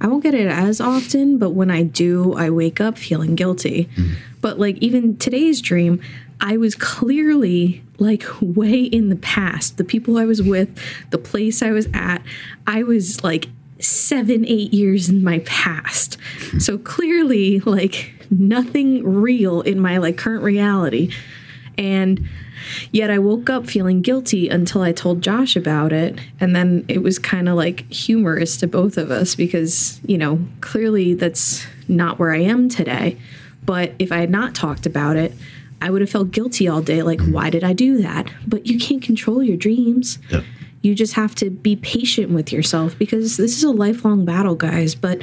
I 0.00 0.06
won't 0.06 0.22
get 0.22 0.34
it 0.34 0.46
as 0.46 0.80
often, 0.80 1.38
but 1.38 1.50
when 1.50 1.70
I 1.70 1.82
do, 1.82 2.34
I 2.34 2.50
wake 2.50 2.80
up 2.80 2.96
feeling 2.96 3.34
guilty. 3.34 3.88
Mm-hmm. 3.96 4.14
But 4.40 4.58
like 4.58 4.78
even 4.78 5.16
today's 5.18 5.60
dream, 5.60 6.00
I 6.40 6.56
was 6.56 6.74
clearly 6.74 7.82
like 7.98 8.24
way 8.40 8.80
in 8.80 9.08
the 9.08 9.16
past. 9.16 9.76
The 9.76 9.84
people 9.84 10.18
I 10.18 10.24
was 10.24 10.42
with, 10.42 10.70
the 11.10 11.18
place 11.18 11.62
I 11.62 11.70
was 11.70 11.88
at, 11.92 12.22
I 12.66 12.82
was 12.82 13.22
like 13.22 13.48
seven, 13.78 14.44
eight 14.46 14.72
years 14.72 15.08
in 15.08 15.22
my 15.22 15.40
past. 15.40 16.16
Mm-hmm. 16.18 16.58
So 16.60 16.78
clearly, 16.78 17.60
like 17.60 18.14
nothing 18.30 19.04
real 19.04 19.60
in 19.60 19.80
my 19.80 19.98
like 19.98 20.16
current 20.16 20.42
reality. 20.42 21.12
And 21.76 22.28
Yet 22.92 23.10
I 23.10 23.18
woke 23.18 23.50
up 23.50 23.66
feeling 23.66 24.02
guilty 24.02 24.48
until 24.48 24.82
I 24.82 24.92
told 24.92 25.22
Josh 25.22 25.56
about 25.56 25.92
it. 25.92 26.18
And 26.40 26.54
then 26.54 26.84
it 26.88 27.02
was 27.02 27.18
kind 27.18 27.48
of 27.48 27.56
like 27.56 27.90
humorous 27.90 28.56
to 28.58 28.66
both 28.66 28.96
of 28.96 29.10
us 29.10 29.34
because, 29.34 30.00
you 30.06 30.18
know, 30.18 30.40
clearly 30.60 31.14
that's 31.14 31.66
not 31.88 32.18
where 32.18 32.32
I 32.32 32.38
am 32.38 32.68
today. 32.68 33.18
But 33.64 33.92
if 33.98 34.10
I 34.12 34.18
had 34.18 34.30
not 34.30 34.54
talked 34.54 34.86
about 34.86 35.16
it, 35.16 35.32
I 35.82 35.90
would 35.90 36.00
have 36.00 36.10
felt 36.10 36.30
guilty 36.30 36.68
all 36.68 36.82
day. 36.82 37.02
Like, 37.02 37.20
why 37.20 37.50
did 37.50 37.64
I 37.64 37.72
do 37.72 38.02
that? 38.02 38.30
But 38.46 38.66
you 38.66 38.78
can't 38.78 39.02
control 39.02 39.42
your 39.42 39.56
dreams. 39.56 40.18
Yep. 40.30 40.44
You 40.82 40.94
just 40.94 41.14
have 41.14 41.34
to 41.36 41.50
be 41.50 41.76
patient 41.76 42.30
with 42.30 42.52
yourself 42.52 42.98
because 42.98 43.36
this 43.36 43.56
is 43.56 43.64
a 43.64 43.70
lifelong 43.70 44.24
battle, 44.24 44.54
guys. 44.54 44.94
But 44.94 45.22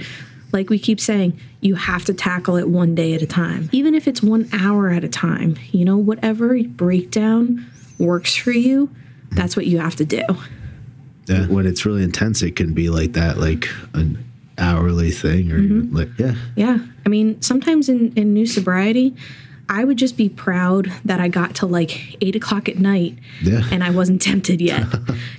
like 0.51 0.69
we 0.69 0.79
keep 0.79 0.99
saying, 0.99 1.39
you 1.61 1.75
have 1.75 2.05
to 2.05 2.13
tackle 2.13 2.55
it 2.55 2.69
one 2.69 2.95
day 2.95 3.13
at 3.13 3.21
a 3.21 3.27
time, 3.27 3.69
even 3.71 3.93
if 3.95 4.07
it's 4.07 4.21
one 4.23 4.47
hour 4.53 4.89
at 4.89 5.03
a 5.03 5.09
time. 5.09 5.57
You 5.71 5.85
know, 5.85 5.97
whatever 5.97 6.61
breakdown 6.63 7.65
works 7.99 8.35
for 8.35 8.51
you, 8.51 8.89
that's 9.31 9.55
what 9.55 9.67
you 9.67 9.79
have 9.79 9.95
to 9.97 10.05
do. 10.05 10.23
Yeah. 11.25 11.45
When 11.47 11.65
it's 11.65 11.85
really 11.85 12.03
intense, 12.03 12.41
it 12.41 12.55
can 12.55 12.73
be 12.73 12.89
like 12.89 13.13
that, 13.13 13.37
like 13.37 13.67
an 13.93 14.23
hourly 14.57 15.11
thing, 15.11 15.51
or 15.51 15.59
Mm-hmm. 15.59 15.77
even 15.77 15.93
like 15.93 16.09
yeah, 16.17 16.35
Yeah. 16.55 16.79
I 17.05 17.09
mean, 17.09 17.41
sometimes 17.41 17.89
in, 17.89 18.13
in 18.15 18.33
new 18.33 18.45
sobriety, 18.45 19.13
I 19.69 19.83
would 19.83 19.97
just 19.97 20.15
be 20.15 20.29
proud 20.29 20.89
that 21.03 21.19
I 21.19 21.27
got 21.27 21.55
to 21.55 21.65
like 21.65 22.15
eight 22.23 22.37
o'clock 22.37 22.69
at 22.69 22.77
night 22.77 23.17
Yeah. 23.41 23.63
and 23.69 23.83
I 23.83 23.89
wasn't 23.89 24.21
tempted 24.21 24.61
yet. 24.61 24.85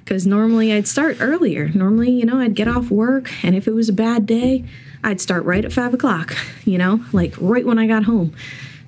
Because 0.05 0.27
normally 0.27 0.73
I'd 0.73 0.89
start 0.89 1.19
earlier. 1.21 1.69
Normally, 1.75 2.11
you 2.11 2.25
know, 2.25 2.39
I'd 2.39 2.55
get 2.55 2.67
off 2.67 2.91
work 2.91 3.31
and 3.45 3.55
if 3.55 3.69
it 3.69 3.73
was 3.75 3.91
a 3.91 3.93
bad 3.93 4.25
day, 4.25 4.65
I'd 5.05 5.21
start 5.21 5.45
right 5.45 5.65
at 5.65 5.73
five 5.73 5.95
o'clock, 5.95 6.37
you 6.65 6.79
know, 6.79 7.05
like 7.13 7.35
right 7.39 7.65
when 7.67 7.79
I 7.79 7.87
got 7.87 8.05
home. 8.05 8.35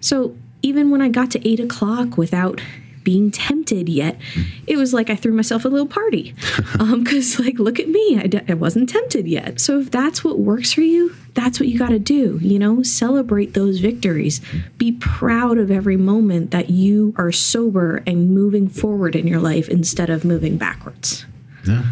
So 0.01 0.37
even 0.62 0.90
when 0.90 1.01
I 1.03 1.09
got 1.09 1.31
to 1.33 1.49
eight 1.49 1.61
o'clock 1.61 2.16
without 2.18 2.61
being 3.03 3.31
tempted 3.31 3.88
yet, 3.88 4.18
it 4.66 4.77
was 4.77 4.92
like 4.92 5.09
I 5.09 5.16
threw 5.16 5.33
myself 5.33 5.64
a 5.64 5.68
little 5.68 5.87
party. 5.87 6.35
Um, 6.79 7.05
because, 7.05 7.38
like, 7.38 7.59
look 7.59 7.79
at 7.79 7.88
me, 7.88 8.18
I, 8.18 8.27
d- 8.27 8.40
I 8.49 8.55
wasn't 8.55 8.88
tempted 8.88 9.27
yet. 9.27 9.61
So, 9.61 9.81
if 9.81 9.90
that's 9.90 10.25
what 10.25 10.38
works 10.38 10.73
for 10.73 10.81
you, 10.81 11.14
that's 11.35 11.61
what 11.61 11.68
you 11.68 11.79
got 11.79 11.90
to 11.90 11.99
do. 11.99 12.38
You 12.40 12.59
know, 12.59 12.83
celebrate 12.83 13.53
those 13.53 13.81
victories. 13.81 14.40
Be 14.79 14.92
proud 14.92 15.59
of 15.59 15.70
every 15.70 15.99
moment 15.99 16.53
that 16.53 16.70
you 16.70 17.14
are 17.18 17.33
sober 17.33 18.03
and 18.07 18.31
moving 18.31 18.66
forward 18.68 19.14
in 19.14 19.27
your 19.27 19.40
life 19.40 19.68
instead 19.68 20.09
of 20.09 20.25
moving 20.25 20.57
backwards. 20.57 21.27
yeah, 21.66 21.85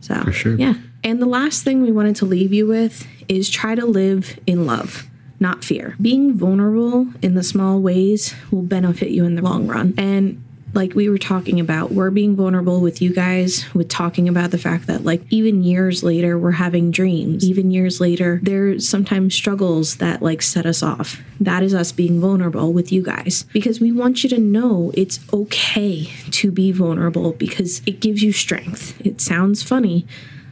So, 0.00 0.22
For 0.22 0.32
sure. 0.32 0.54
yeah. 0.54 0.74
And 1.04 1.22
the 1.22 1.26
last 1.26 1.64
thing 1.64 1.80
we 1.80 1.92
wanted 1.92 2.16
to 2.16 2.24
leave 2.24 2.52
you 2.52 2.66
with 2.66 3.06
is 3.28 3.48
try 3.48 3.74
to 3.74 3.86
live 3.86 4.38
in 4.46 4.66
love, 4.66 5.06
not 5.38 5.64
fear. 5.64 5.96
Being 6.00 6.34
vulnerable 6.34 7.08
in 7.22 7.34
the 7.34 7.42
small 7.42 7.80
ways 7.80 8.34
will 8.50 8.62
benefit 8.62 9.10
you 9.10 9.24
in 9.24 9.34
the 9.34 9.42
long 9.42 9.66
run. 9.66 9.94
And 9.96 10.42
like 10.74 10.94
we 10.94 11.08
were 11.08 11.18
talking 11.18 11.60
about, 11.60 11.92
we're 11.92 12.10
being 12.10 12.36
vulnerable 12.36 12.80
with 12.80 13.00
you 13.00 13.12
guys, 13.14 13.72
with 13.74 13.88
talking 13.88 14.28
about 14.28 14.50
the 14.50 14.58
fact 14.58 14.86
that, 14.86 15.04
like, 15.04 15.22
even 15.30 15.62
years 15.62 16.02
later, 16.02 16.38
we're 16.38 16.52
having 16.52 16.90
dreams. 16.90 17.44
Even 17.44 17.70
years 17.70 18.00
later, 18.00 18.38
there's 18.42 18.86
sometimes 18.86 19.34
struggles 19.34 19.96
that, 19.96 20.20
like, 20.20 20.42
set 20.42 20.66
us 20.66 20.82
off. 20.82 21.22
That 21.40 21.62
is 21.62 21.74
us 21.74 21.90
being 21.90 22.20
vulnerable 22.20 22.72
with 22.72 22.92
you 22.92 23.02
guys 23.02 23.44
because 23.52 23.80
we 23.80 23.92
want 23.92 24.22
you 24.22 24.30
to 24.30 24.38
know 24.38 24.90
it's 24.94 25.20
okay 25.32 26.10
to 26.32 26.50
be 26.50 26.70
vulnerable 26.70 27.32
because 27.32 27.80
it 27.86 28.00
gives 28.00 28.22
you 28.22 28.32
strength. 28.32 29.00
It 29.04 29.20
sounds 29.20 29.62
funny, 29.62 30.06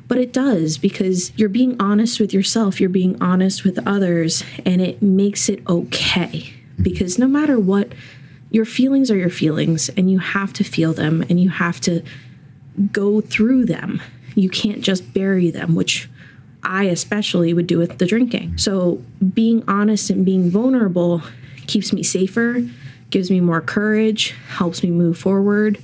but 0.09 0.19
it 0.19 0.33
does 0.33 0.79
because 0.79 1.33
you're 1.37 1.49
being 1.49 1.77
honest 1.81 2.21
with 2.21 2.33
yourself, 2.33 2.81
you're 2.81 2.89
being 2.91 3.21
honest 3.21 3.65
with 3.65 3.85
others, 3.87 4.45
and 4.65 4.81
it 4.81 5.03
makes 5.03 5.49
it 5.49 5.63
okay. 5.69 6.53
Because 6.81 7.19
no 7.19 7.27
matter 7.27 7.59
what, 7.59 7.93
your 8.51 8.65
feelings 8.65 9.11
are 9.11 9.17
your 9.17 9.31
feelings, 9.31 9.89
and 9.91 10.11
you 10.11 10.19
have 10.19 10.53
to 10.55 10.65
feel 10.65 10.93
them 10.93 11.23
and 11.29 11.41
you 11.41 11.51
have 11.51 11.81
to 11.83 12.03
go 12.93 13.21
through 13.21 13.65
them. 13.65 14.01
You 14.35 14.49
can't 14.49 14.83
just 14.83 15.13
bury 15.13 15.51
them, 15.51 15.75
which 15.75 16.09
I 16.63 16.85
especially 16.85 17.55
would 17.55 17.67
do 17.67 17.79
with 17.79 17.99
the 17.99 18.07
drinking. 18.07 18.59
So 18.59 19.03
being 19.35 19.65
honest 19.67 20.11
and 20.11 20.25
being 20.25 20.51
vulnerable 20.51 21.23
keeps 21.67 21.93
me 21.93 22.03
safer, 22.03 22.61
gives 23.11 23.31
me 23.31 23.41
more 23.41 23.61
courage, 23.61 24.35
helps 24.49 24.83
me 24.83 24.91
move 24.91 25.19
forward 25.19 25.79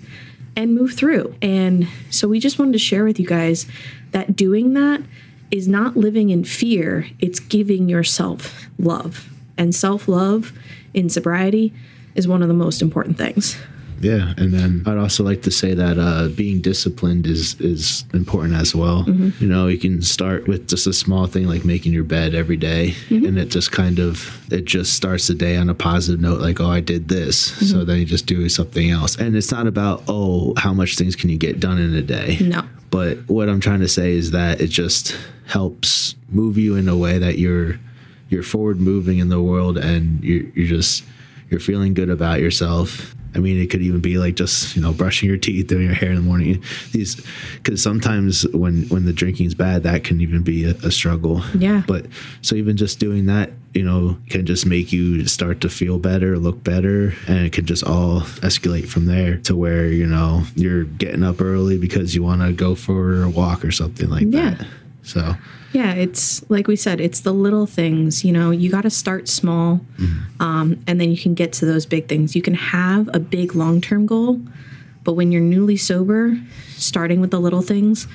and 0.54 0.74
move 0.74 0.92
through. 0.94 1.34
And 1.40 1.88
so 2.10 2.28
we 2.28 2.40
just 2.40 2.58
wanted 2.58 2.72
to 2.72 2.78
share 2.78 3.04
with 3.04 3.18
you 3.18 3.26
guys 3.26 3.66
that 4.12 4.36
doing 4.36 4.74
that 4.74 5.02
is 5.50 5.68
not 5.68 5.96
living 5.96 6.30
in 6.30 6.44
fear, 6.44 7.06
it's 7.20 7.38
giving 7.38 7.88
yourself 7.88 8.66
love. 8.78 9.28
And 9.58 9.74
self 9.74 10.08
love 10.08 10.52
in 10.94 11.08
sobriety 11.08 11.72
is 12.14 12.26
one 12.26 12.42
of 12.42 12.48
the 12.48 12.54
most 12.54 12.82
important 12.82 13.18
things. 13.18 13.56
Yeah, 14.00 14.34
and 14.36 14.52
then 14.52 14.82
I'd 14.84 14.98
also 14.98 15.22
like 15.22 15.42
to 15.42 15.52
say 15.52 15.74
that 15.74 15.96
uh, 15.96 16.28
being 16.34 16.60
disciplined 16.60 17.24
is 17.24 17.58
is 17.60 18.04
important 18.12 18.54
as 18.54 18.74
well. 18.74 19.04
Mm-hmm. 19.04 19.30
You 19.42 19.48
know, 19.48 19.68
you 19.68 19.78
can 19.78 20.02
start 20.02 20.48
with 20.48 20.68
just 20.68 20.88
a 20.88 20.92
small 20.92 21.26
thing 21.26 21.46
like 21.46 21.64
making 21.64 21.92
your 21.92 22.02
bed 22.02 22.34
every 22.34 22.56
day, 22.56 22.94
mm-hmm. 23.08 23.24
and 23.24 23.38
it 23.38 23.46
just 23.48 23.70
kind 23.70 24.00
of 24.00 24.44
it 24.52 24.64
just 24.64 24.94
starts 24.94 25.28
the 25.28 25.34
day 25.34 25.56
on 25.56 25.68
a 25.68 25.74
positive 25.74 26.20
note, 26.20 26.40
like 26.40 26.60
oh 26.60 26.68
I 26.68 26.80
did 26.80 27.08
this, 27.08 27.52
mm-hmm. 27.52 27.66
so 27.66 27.84
then 27.84 27.98
you 28.00 28.04
just 28.04 28.26
do 28.26 28.48
something 28.48 28.90
else, 28.90 29.16
and 29.16 29.36
it's 29.36 29.52
not 29.52 29.68
about 29.68 30.02
oh 30.08 30.54
how 30.56 30.74
much 30.74 30.96
things 30.96 31.14
can 31.14 31.30
you 31.30 31.38
get 31.38 31.60
done 31.60 31.78
in 31.78 31.94
a 31.94 32.02
day. 32.02 32.38
No. 32.40 32.64
But 32.92 33.26
what 33.26 33.48
I'm 33.48 33.58
trying 33.58 33.80
to 33.80 33.88
say 33.88 34.12
is 34.12 34.32
that 34.32 34.60
it 34.60 34.68
just 34.68 35.16
helps 35.46 36.14
move 36.28 36.58
you 36.58 36.76
in 36.76 36.88
a 36.88 36.96
way 36.96 37.18
that 37.18 37.38
you're 37.38 37.80
you're 38.28 38.42
forward 38.42 38.80
moving 38.80 39.18
in 39.18 39.30
the 39.30 39.40
world 39.40 39.78
and 39.78 40.22
you're, 40.22 40.44
you're 40.54 40.68
just 40.68 41.02
you're 41.48 41.58
feeling 41.58 41.94
good 41.94 42.10
about 42.10 42.40
yourself. 42.40 43.14
I 43.34 43.38
mean, 43.38 43.60
it 43.60 43.70
could 43.70 43.82
even 43.82 44.00
be 44.00 44.18
like 44.18 44.34
just 44.36 44.76
you 44.76 44.82
know 44.82 44.92
brushing 44.92 45.28
your 45.28 45.38
teeth, 45.38 45.66
doing 45.68 45.84
your 45.86 45.94
hair 45.94 46.10
in 46.10 46.16
the 46.16 46.22
morning. 46.22 46.62
These 46.92 47.24
because 47.54 47.82
sometimes 47.82 48.46
when 48.48 48.82
when 48.88 49.04
the 49.06 49.12
drinking 49.12 49.46
is 49.46 49.54
bad, 49.54 49.82
that 49.84 50.04
can 50.04 50.20
even 50.20 50.42
be 50.42 50.64
a, 50.64 50.70
a 50.84 50.90
struggle. 50.90 51.42
Yeah. 51.56 51.82
But 51.86 52.06
so 52.42 52.54
even 52.56 52.76
just 52.76 52.98
doing 52.98 53.26
that, 53.26 53.50
you 53.74 53.82
know, 53.84 54.18
can 54.28 54.44
just 54.44 54.66
make 54.66 54.92
you 54.92 55.26
start 55.26 55.60
to 55.62 55.68
feel 55.70 55.98
better, 55.98 56.38
look 56.38 56.62
better, 56.62 57.14
and 57.26 57.38
it 57.46 57.52
can 57.52 57.64
just 57.64 57.84
all 57.84 58.20
escalate 58.42 58.86
from 58.88 59.06
there 59.06 59.38
to 59.38 59.56
where 59.56 59.86
you 59.86 60.06
know 60.06 60.44
you're 60.54 60.84
getting 60.84 61.22
up 61.22 61.40
early 61.40 61.78
because 61.78 62.14
you 62.14 62.22
want 62.22 62.42
to 62.42 62.52
go 62.52 62.74
for 62.74 63.22
a 63.22 63.30
walk 63.30 63.64
or 63.64 63.72
something 63.72 64.10
like 64.10 64.26
Yeah. 64.28 64.54
that. 64.56 64.66
So 65.04 65.34
Yeah, 65.72 65.94
it's 65.94 66.48
like 66.50 66.66
we 66.66 66.76
said, 66.76 67.00
it's 67.00 67.20
the 67.20 67.32
little 67.32 67.66
things. 67.66 68.24
You 68.24 68.32
know, 68.32 68.50
you 68.50 68.70
got 68.70 68.82
to 68.82 68.90
start 68.90 69.28
small, 69.28 69.80
um, 70.38 70.82
and 70.86 71.00
then 71.00 71.10
you 71.10 71.16
can 71.16 71.34
get 71.34 71.52
to 71.54 71.66
those 71.66 71.86
big 71.86 72.08
things. 72.08 72.36
You 72.36 72.42
can 72.42 72.54
have 72.54 73.08
a 73.14 73.18
big 73.18 73.54
long 73.54 73.80
term 73.80 74.06
goal, 74.06 74.40
but 75.02 75.14
when 75.14 75.32
you're 75.32 75.40
newly 75.40 75.76
sober, 75.76 76.36
starting 76.76 77.20
with 77.20 77.30
the 77.30 77.40
little 77.40 77.62
things, 77.62 78.06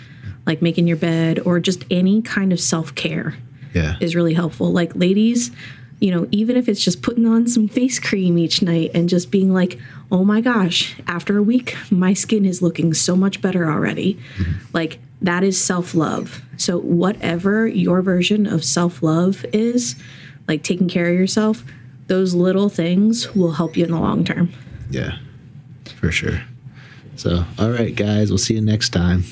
like 0.46 0.62
making 0.62 0.88
your 0.88 0.98
bed 0.98 1.40
or 1.46 1.60
just 1.60 1.84
any 1.90 2.22
kind 2.22 2.54
of 2.54 2.60
self 2.60 2.94
care, 2.94 3.36
yeah, 3.74 3.96
is 4.00 4.16
really 4.16 4.36
helpful. 4.36 4.72
Like, 4.72 4.96
ladies, 4.96 5.52
you 6.00 6.12
know, 6.12 6.28
even 6.32 6.56
if 6.58 6.70
it's 6.70 6.84
just 6.84 7.02
putting 7.02 7.26
on 7.26 7.48
some 7.48 7.68
face 7.68 8.00
cream 8.00 8.38
each 8.38 8.62
night 8.62 8.92
and 8.94 9.10
just 9.10 9.32
being 9.32 9.52
like, 9.52 9.80
oh 10.12 10.24
my 10.24 10.42
gosh, 10.42 10.96
after 11.08 11.38
a 11.38 11.44
week, 11.44 11.76
my 11.90 12.14
skin 12.14 12.46
is 12.46 12.62
looking 12.62 12.94
so 12.94 13.16
much 13.16 13.42
better 13.42 13.70
already. 13.70 14.20
Like, 14.74 15.00
that 15.22 15.44
is 15.44 15.64
self 15.64 15.96
love. 15.96 16.42
So, 16.58 16.80
whatever 16.80 17.68
your 17.68 18.02
version 18.02 18.46
of 18.46 18.64
self 18.64 19.02
love 19.02 19.46
is, 19.54 19.96
like 20.48 20.64
taking 20.64 20.88
care 20.88 21.10
of 21.10 21.16
yourself, 21.16 21.64
those 22.08 22.34
little 22.34 22.70
things 22.70 23.34
will 23.36 23.54
help 23.54 23.78
you 23.78 23.86
in 23.86 23.92
the 23.92 24.00
long 24.00 24.24
term. 24.24 24.52
yeah, 24.90 25.18
for 26.00 26.12
sure. 26.12 26.42
So 27.16 27.46
all 27.58 27.72
right, 27.72 27.96
guys, 27.96 28.30
we'll 28.30 28.38
see 28.38 28.54
you 28.54 28.62
next 28.62 28.90
time. 28.90 29.24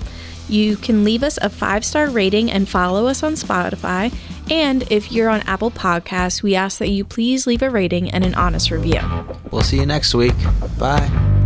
You 0.49 0.75
can 0.75 1.03
leave 1.03 1.23
us 1.23 1.37
a 1.41 1.49
five 1.49 1.85
star 1.85 2.09
rating 2.09 2.51
and 2.51 2.67
follow 2.67 3.07
us 3.07 3.23
on 3.23 3.33
Spotify. 3.33 4.13
And 4.49 4.89
if 4.91 5.11
you're 5.11 5.29
on 5.29 5.41
Apple 5.41 5.71
Podcasts, 5.71 6.43
we 6.43 6.55
ask 6.55 6.79
that 6.79 6.89
you 6.89 7.05
please 7.05 7.47
leave 7.47 7.61
a 7.61 7.69
rating 7.69 8.11
and 8.11 8.25
an 8.25 8.35
honest 8.35 8.71
review. 8.71 9.01
We'll 9.51 9.61
see 9.61 9.77
you 9.77 9.85
next 9.85 10.13
week. 10.13 10.35
Bye. 10.77 11.41